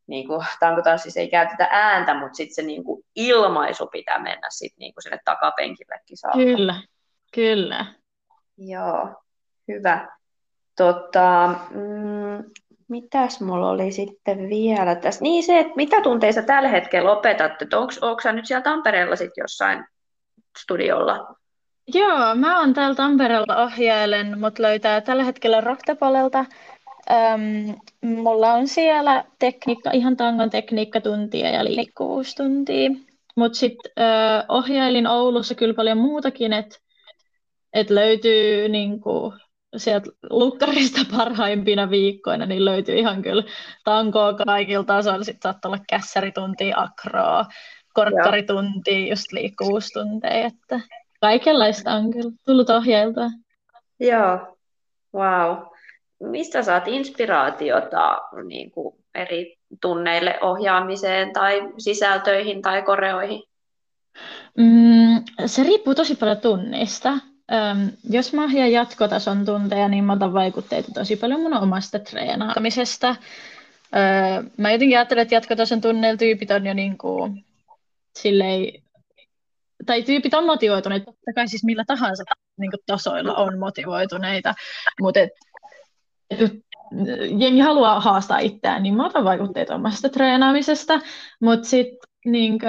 [0.08, 4.74] niin kuin, tankotanssissa ei käytetä ääntä, mutta sitten se niin kuin, ilmaisu pitää mennä sit,
[4.78, 6.40] niin kuin sinne takapenkillekin saakka.
[6.40, 6.76] Kyllä,
[7.34, 7.86] kyllä.
[8.58, 9.10] Joo,
[9.68, 10.08] hyvä.
[10.78, 12.52] Tota, mm,
[12.88, 15.24] Mitäs mulla oli sitten vielä tässä?
[15.24, 17.52] Niin se, että mitä tunteissa tällä hetkellä opetat?
[18.02, 19.86] Onko sä nyt siellä Tampereella sitten jossain
[20.60, 21.36] studiolla?
[21.94, 26.46] Joo, mä oon täällä Tampereella ohjailen, mut löytää tällä hetkellä Roktapalelta.
[27.12, 32.90] Öm, mulla on siellä tekniikka, ihan tangon tekniikkatuntia ja liikkuvuustuntia.
[33.36, 33.92] Mutta sitten
[34.50, 36.78] ohjailin Oulussa kyllä paljon muutakin, että
[37.74, 39.34] et löytyy niinku,
[39.78, 43.44] sieltä lukkarista parhaimpina viikkoina, niin löytyy ihan kyllä
[43.84, 45.24] tankoa kaikilta tasoilla.
[45.24, 47.46] Sitten saattaa olla kässärituntia, akroa,
[47.94, 50.80] korkkarituntia, just liikkuvuustunteja, että
[51.22, 53.30] kaikenlaista on kyllä tullut ohjailtua.
[54.00, 54.58] Joo,
[55.16, 55.58] wow.
[56.24, 63.44] Mistä saat inspiraatiota niin kuin eri tunneille ohjaamiseen tai sisältöihin tai koreoihin?
[64.58, 67.14] Mm, se riippuu tosi paljon tunnista.
[67.52, 73.16] Öm, jos mä ohjaan jatkotason tunteja, niin mä otan vaikutteita tosi paljon mun omasta treenaamisesta.
[73.96, 77.46] Öö, mä jotenkin ajattelen, että jatkotason tunneilla tyypit on jo niin kuin,
[78.20, 78.84] silleen,
[79.86, 82.24] tai tyypit on motivoituneita, totta kai siis millä tahansa
[82.58, 84.54] niin kuin tasoilla on motivoituneita,
[85.02, 85.30] mutta et,
[86.30, 86.52] et,
[87.38, 91.00] jengi haluaa haastaa itseään, niin mä otan vaikutteita omasta treenaamisesta,
[91.42, 92.60] mutta sitten niin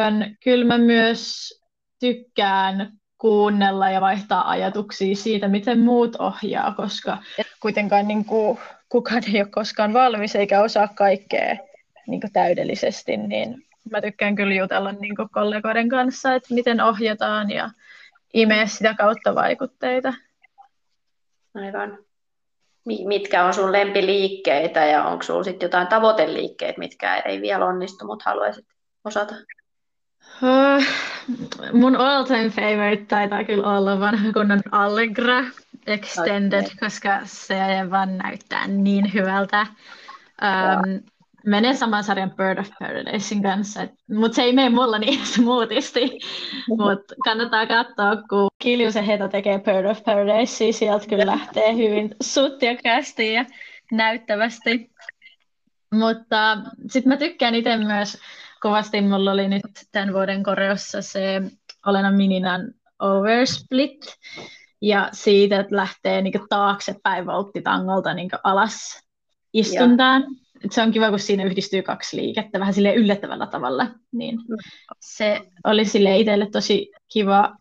[0.45, 1.53] kyllä mä myös
[2.01, 7.19] tykkään kuunnella ja vaihtaa ajatuksia siitä, miten muut ohjaa, koska
[7.61, 11.57] kuitenkaan niin kuin, kukaan ei ole koskaan valmis eikä osaa kaikkea
[12.07, 17.51] niin kuin täydellisesti, niin mä tykkään kyllä jutella niin kuin kollegoiden kanssa, että miten ohjataan
[17.51, 17.71] ja
[18.35, 20.15] imeä sitä kautta vaikutteita.
[21.55, 21.99] Aivan.
[23.07, 28.31] Mitkä on sun lempiliikkeitä ja onko sulla sitten jotain tavoiteliikkeitä, mitkä ei vielä onnistu, mutta
[28.31, 28.67] haluaisit
[29.05, 29.35] osata?
[30.43, 30.85] Uh,
[31.73, 35.45] mun all-time favorite taitaa kyllä olla vanha kunnon Allegra
[35.87, 36.77] Extended, okay.
[36.81, 37.57] koska se
[37.91, 39.67] vaan näyttää niin hyvältä.
[40.43, 41.01] Um,
[41.47, 46.19] menee saman sarjan Bird of Paradisein kanssa, mutta se ei mene mulla niin smoothisti.
[46.69, 53.33] mutta kannattaa katsoa, kun Kiljusen Heto tekee Bird of Paradise, sieltä kyllä lähtee hyvin suttiakästi
[53.33, 53.45] ja
[53.93, 54.91] näyttävästi.
[55.95, 56.59] Mutta
[56.91, 58.19] sitten mä tykkään itse myös
[58.67, 61.43] kovasti mulla oli nyt tämän vuoden koreossa se
[61.87, 64.07] Olena Mininan oversplit,
[64.83, 69.03] ja siitä, että lähtee niin taaksepäin volttitangolta niin alas
[69.53, 70.23] istuntaan.
[70.23, 70.71] Ja.
[70.71, 73.87] Se on kiva, kun siinä yhdistyy kaksi liikettä vähän sille yllättävällä tavalla.
[74.13, 74.57] Niin mm.
[75.01, 77.57] se oli sille itselle tosi kiva,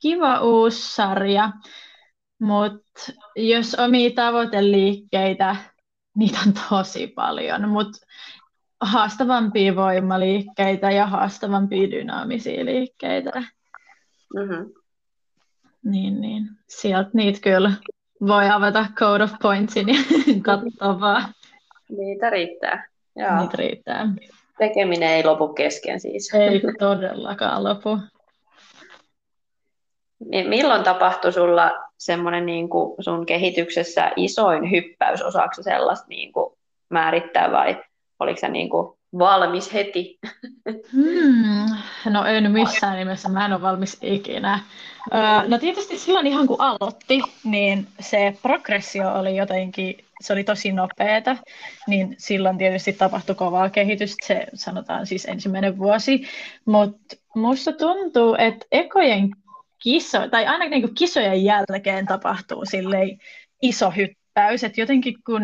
[0.00, 1.52] kiva uusi sarja.
[2.40, 5.56] Mutta jos omia tavoiteliikkeitä,
[6.16, 7.68] niitä on tosi paljon.
[7.68, 7.98] Mutta
[8.82, 13.42] haastavampia voimaliikkeitä ja haastavampia dynaamisia liikkeitä.
[14.34, 14.72] Mm-hmm.
[15.84, 16.48] Niin, niin.
[16.68, 17.72] Sieltä niitä kyllä
[18.26, 19.94] voi avata Code of Pointsin ja
[20.42, 21.24] katsoa vaan.
[21.88, 22.88] Niitä riittää.
[23.16, 23.38] Joo.
[23.38, 24.08] Niitä riittää.
[24.58, 26.34] Tekeminen ei lopu kesken siis.
[26.34, 27.98] Ei todellakaan lopu.
[30.48, 36.58] Milloin tapahtui sulla semmoinen niin kuin sun kehityksessä isoin hyppäys, osaako sellaista niin kuin
[36.88, 37.82] määrittää vai
[38.18, 40.18] Oliko se niin kuin valmis heti?
[40.92, 41.76] Hmm,
[42.10, 44.60] no en missään nimessä, mä en ole valmis ikinä.
[45.48, 51.36] No tietysti silloin ihan kun aloitti, niin se progressio oli jotenkin, se oli tosi nopeeta,
[51.86, 56.26] niin silloin tietysti tapahtui kovaa kehitystä, se sanotaan siis ensimmäinen vuosi,
[56.64, 59.30] mutta musta tuntuu, että ekojen
[59.82, 63.18] kiso, tai ainakin niin kisojen jälkeen tapahtuu silleen
[63.62, 65.42] iso hyppäys, että jotenkin kun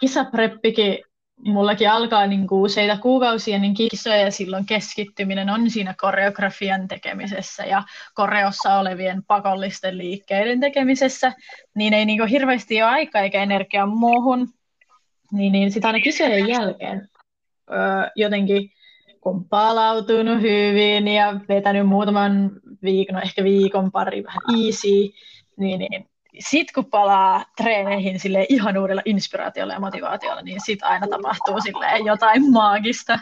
[0.00, 0.98] kisapreppikin
[1.44, 7.64] mullakin alkaa niin kuin useita kuukausia niin kisoja ja silloin keskittyminen on siinä koreografian tekemisessä
[7.64, 7.82] ja
[8.14, 11.32] koreossa olevien pakollisten liikkeiden tekemisessä,
[11.74, 14.48] niin ei niin kuin hirveästi ole aikaa eikä energiaa muuhun.
[15.32, 17.08] Niin, niin sitä aina kisojen jälkeen
[17.70, 18.70] öö, jotenkin
[19.20, 22.50] kun palautunut hyvin ja vetänyt muutaman
[22.82, 25.14] viikon, no ehkä viikon pari vähän easy,
[25.56, 31.06] niin, niin sitten kun palaa treeneihin sille ihan uudella inspiraatiolla ja motivaatiolla, niin sit aina
[31.06, 33.18] tapahtuu sille jotain maagista.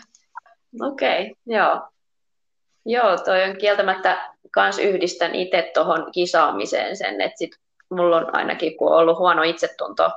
[0.80, 1.88] Okei, okay, joo.
[2.86, 7.50] Joo, toi on kieltämättä kans yhdistän itse tuohon kisaamiseen sen, että sit
[7.90, 10.10] mulla on ainakin, kun on ollut huono itsetunto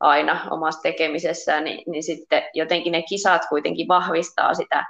[0.00, 4.84] aina omassa tekemisessä, niin, niin sitten jotenkin ne kisat kuitenkin vahvistaa sitä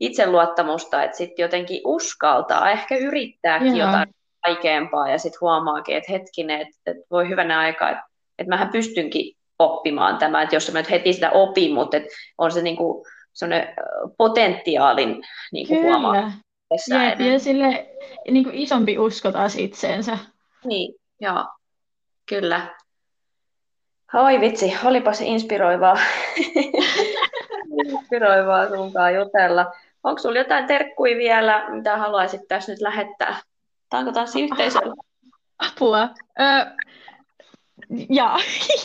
[0.00, 3.86] itseluottamusta, että sitten jotenkin uskaltaa ehkä yrittääkin Joo.
[3.86, 4.14] jotain
[4.46, 8.02] vaikeampaa ja sitten huomaakin, että hetkinen, että, että voi hyvänä aikaa, että,
[8.38, 12.52] että mähän pystynkin oppimaan tämä, että jos mä nyt heti sitä opin, mutta että on
[12.52, 13.06] se niinku
[14.18, 15.22] potentiaalin
[15.52, 16.32] niinku huomaa.
[16.88, 17.86] Jep, ja sille
[18.30, 20.18] niin kuin isompi usko taas itseensä.
[20.64, 21.44] Niin, joo,
[22.28, 22.76] kyllä.
[24.14, 25.98] Oi vitsi, olipas inspiroivaa.
[27.84, 29.72] inspiroivaa sunkaan jutella.
[30.02, 33.36] Onko sinulla jotain terkkuja vielä, mitä haluaisit tässä nyt lähettää?
[33.90, 34.94] Tanko tanssiyhteisölle?
[35.58, 36.08] Apua.
[36.40, 36.66] Ö,
[38.10, 38.38] ja,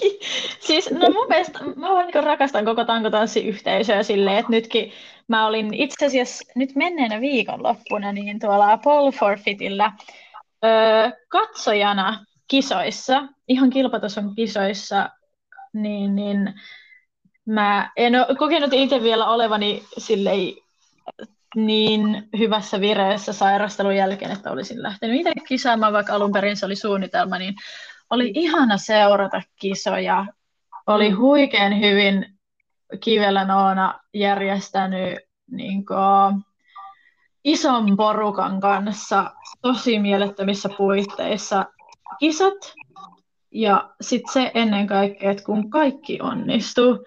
[0.67, 4.91] siis no mun mielestä mä vaan niin rakastan koko tankotanssiyhteisöä silleen, että nytkin
[5.27, 9.91] mä olin itse asiassa nyt menneenä viikonloppuna niin tuolla Paul Forfeitillä
[10.65, 10.67] ö,
[11.27, 15.09] katsojana kisoissa, ihan kilpatason kisoissa,
[15.73, 16.53] niin, niin
[17.45, 20.53] mä en ole kokenut itse vielä olevani silleen
[21.55, 26.75] niin hyvässä vireessä sairastelun jälkeen, että olisin lähtenyt itse kisaamaan, vaikka alun perin se oli
[26.75, 27.53] suunnitelma, niin
[28.09, 30.25] oli ihana seurata kisoja.
[30.87, 31.17] Oli mm.
[31.17, 32.25] huikean hyvin
[32.99, 35.19] Kivellä Noona järjestänyt
[35.51, 36.43] niin kuin,
[37.43, 39.31] ison porukan kanssa
[39.61, 41.65] tosi mielettömissä puitteissa
[42.19, 42.73] kisat.
[43.51, 47.05] Ja sitten se ennen kaikkea, että kun kaikki onnistuu,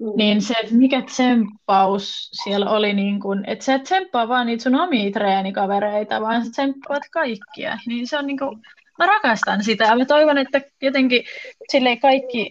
[0.00, 0.12] Mm.
[0.16, 4.62] Niin se, että mikä tsemppaus siellä oli, niin kun, että sä et tsemppaa vaan niitä
[4.62, 7.78] sun omia treenikavereita, vaan sä tsemppaat kaikkia.
[7.86, 8.58] Niin se on niin kuin,
[8.98, 11.24] mä rakastan sitä ja mä toivon, että jotenkin
[11.68, 12.50] sille kaikki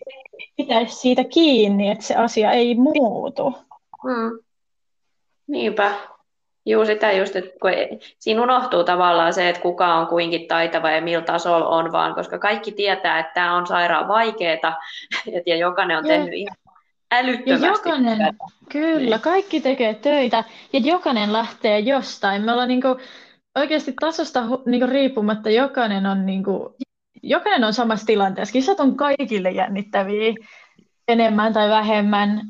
[0.58, 3.56] pitäisi siitä kiinni, että se asia ei muutu.
[4.04, 4.40] Mm.
[5.48, 5.94] Niinpä.
[6.66, 7.72] Juu, sitä just, että kun
[8.20, 12.40] siinä unohtuu tavallaan se, että kuka on kuinkin taitava ja millä tasolla on, vaan koska
[12.40, 14.78] kaikki tietää, että tämä on sairaan vaikeaa
[15.46, 16.56] ja jokainen on tehnyt ihan
[17.12, 17.66] älyttömästi.
[17.66, 18.18] Ja jokainen,
[18.70, 19.22] kyllä, niin.
[19.22, 20.44] kaikki tekee töitä
[20.74, 22.42] ja jokainen lähtee jostain.
[22.42, 22.96] Me ollaan niin kuin,
[23.56, 26.74] oikeasti tasosta niin kuin, riippumatta jokainen on, niin kuin,
[27.24, 28.54] jokainen on samassa tilanteessa.
[28.54, 30.34] Kisat on kaikille jännittäviä
[31.08, 32.42] enemmän tai vähemmän,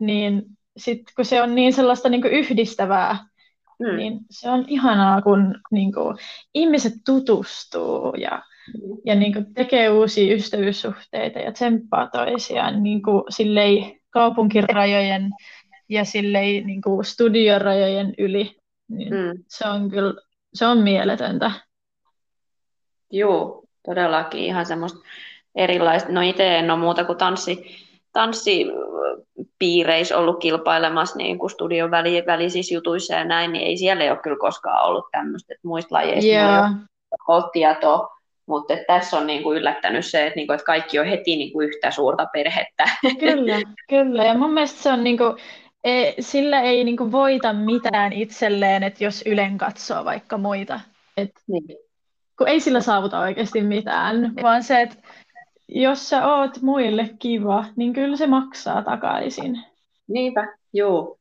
[0.00, 0.42] niin
[0.76, 3.18] sitten kun se on niin sellaista niin kuin yhdistävää,
[3.78, 3.96] mm.
[3.96, 6.16] niin se on ihanaa, kun niin kuin,
[6.54, 8.42] ihmiset tutustuu ja,
[8.74, 8.96] mm.
[9.04, 15.30] ja niin kuin, tekee uusia ystävyyssuhteita ja tsemppaa toisiaan niin kuin, sillei, kaupunkirajojen
[15.88, 18.56] ja sillei, niin kuin studiorajojen yli.
[18.88, 19.44] Niin mm.
[19.48, 20.14] Se on kyllä
[20.54, 21.50] se on mieletöntä.
[23.10, 24.98] Joo, todellakin ihan semmoista
[25.54, 26.12] erilaista.
[26.12, 32.74] No itse en ole muuta kuin tanssi, tanssipiireissä ollut kilpailemassa niin kuin studion väli, välisissä
[32.74, 36.72] jutuissa ja näin, niin ei siellä ole kyllä koskaan ollut tämmöistä, että muista lajeista yeah.
[37.28, 38.13] ole tietoa.
[38.46, 42.26] Mutta tässä on niinku yllättänyt se, että, niinku, että kaikki on heti niinku yhtä suurta
[42.32, 42.84] perhettä.
[43.20, 44.24] Kyllä, kyllä.
[44.24, 45.24] Ja mun mielestä se on, niinku,
[45.84, 50.80] e, sillä ei niinku voita mitään itselleen, että jos Ylen katsoo vaikka muita.
[51.16, 51.64] Et, niin.
[52.38, 54.96] Kun ei sillä saavuta oikeasti mitään, vaan se, että
[55.68, 59.58] jos sä oot muille kiva, niin kyllä se maksaa takaisin.
[60.08, 61.18] Niinpä, joo.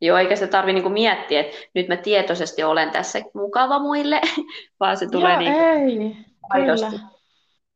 [0.00, 4.20] Joo, eikä se tarvi niinku miettiä, että nyt mä tietoisesti olen tässä mukava muille,
[4.80, 5.60] vaan se tulee Joo, niinku...
[5.60, 6.16] ei
[6.52, 6.96] aidosti.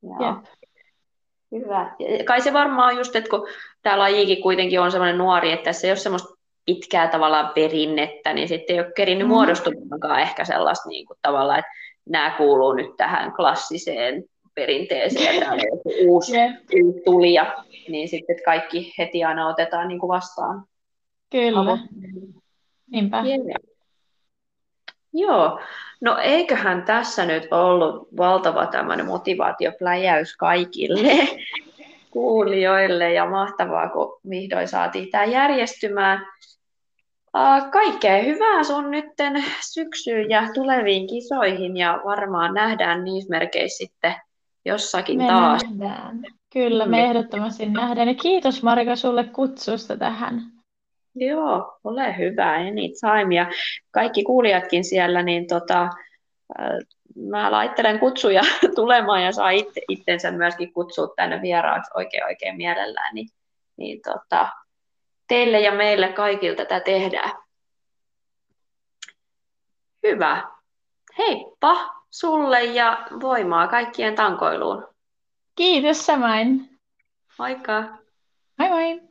[0.02, 0.42] Joo.
[1.52, 1.96] Hyvä.
[2.26, 3.48] Kai se varmaan just, että kun
[3.82, 6.34] tämä lajikin kuitenkin on sellainen nuori, että tässä ei ole semmoista
[6.66, 9.32] pitkää tavallaan perinnettä, niin sitten ei ole kerinnyt mm.
[9.32, 11.70] muodostumaankaan ehkä sellaista niin kuin, tavallaan, että
[12.08, 14.24] nämä kuuluu nyt tähän klassiseen
[14.54, 16.52] perinteeseen, ja täällä on uusi, yeah.
[17.04, 17.54] tulija,
[17.88, 20.64] niin sitten että kaikki heti aina otetaan niin kuin vastaan.
[21.30, 21.78] Kyllä.
[22.90, 23.22] Niinpä.
[23.22, 23.75] Yeah.
[25.18, 25.60] Joo,
[26.00, 31.28] no eiköhän tässä nyt ollut valtava tämmöinen motivaatiopläjäys kaikille
[32.10, 36.26] kuulijoille ja mahtavaa, kun vihdoin saatiin tämä järjestymään.
[37.72, 44.14] Kaikkea hyvää sun nytten syksyyn ja tuleviin kisoihin ja varmaan nähdään niissä merkeissä sitten
[44.64, 45.62] jossakin me taas.
[45.76, 46.22] Nähdään.
[46.52, 48.08] Kyllä, me ehdottomasti nähdään.
[48.08, 50.55] Ja kiitos Marika sulle kutsusta tähän.
[51.16, 53.34] Joo, ole hyvä, anytime.
[53.34, 53.50] Ja
[53.90, 55.88] kaikki kuulijatkin siellä, niin tota,
[57.16, 58.42] mä laittelen kutsuja
[58.74, 63.28] tulemaan ja saa itse, itsensä myöskin kutsua tänne vieraaksi oikein oikein mielellään, niin,
[63.76, 64.48] niin tota,
[65.28, 67.30] teille ja meille kaikille tätä tehdään.
[70.02, 70.44] Hyvä.
[71.18, 74.88] Heippa sulle ja voimaa kaikkien tankoiluun.
[75.54, 76.78] Kiitos samoin.
[77.38, 77.82] Moikka.
[78.58, 79.05] Moi moi.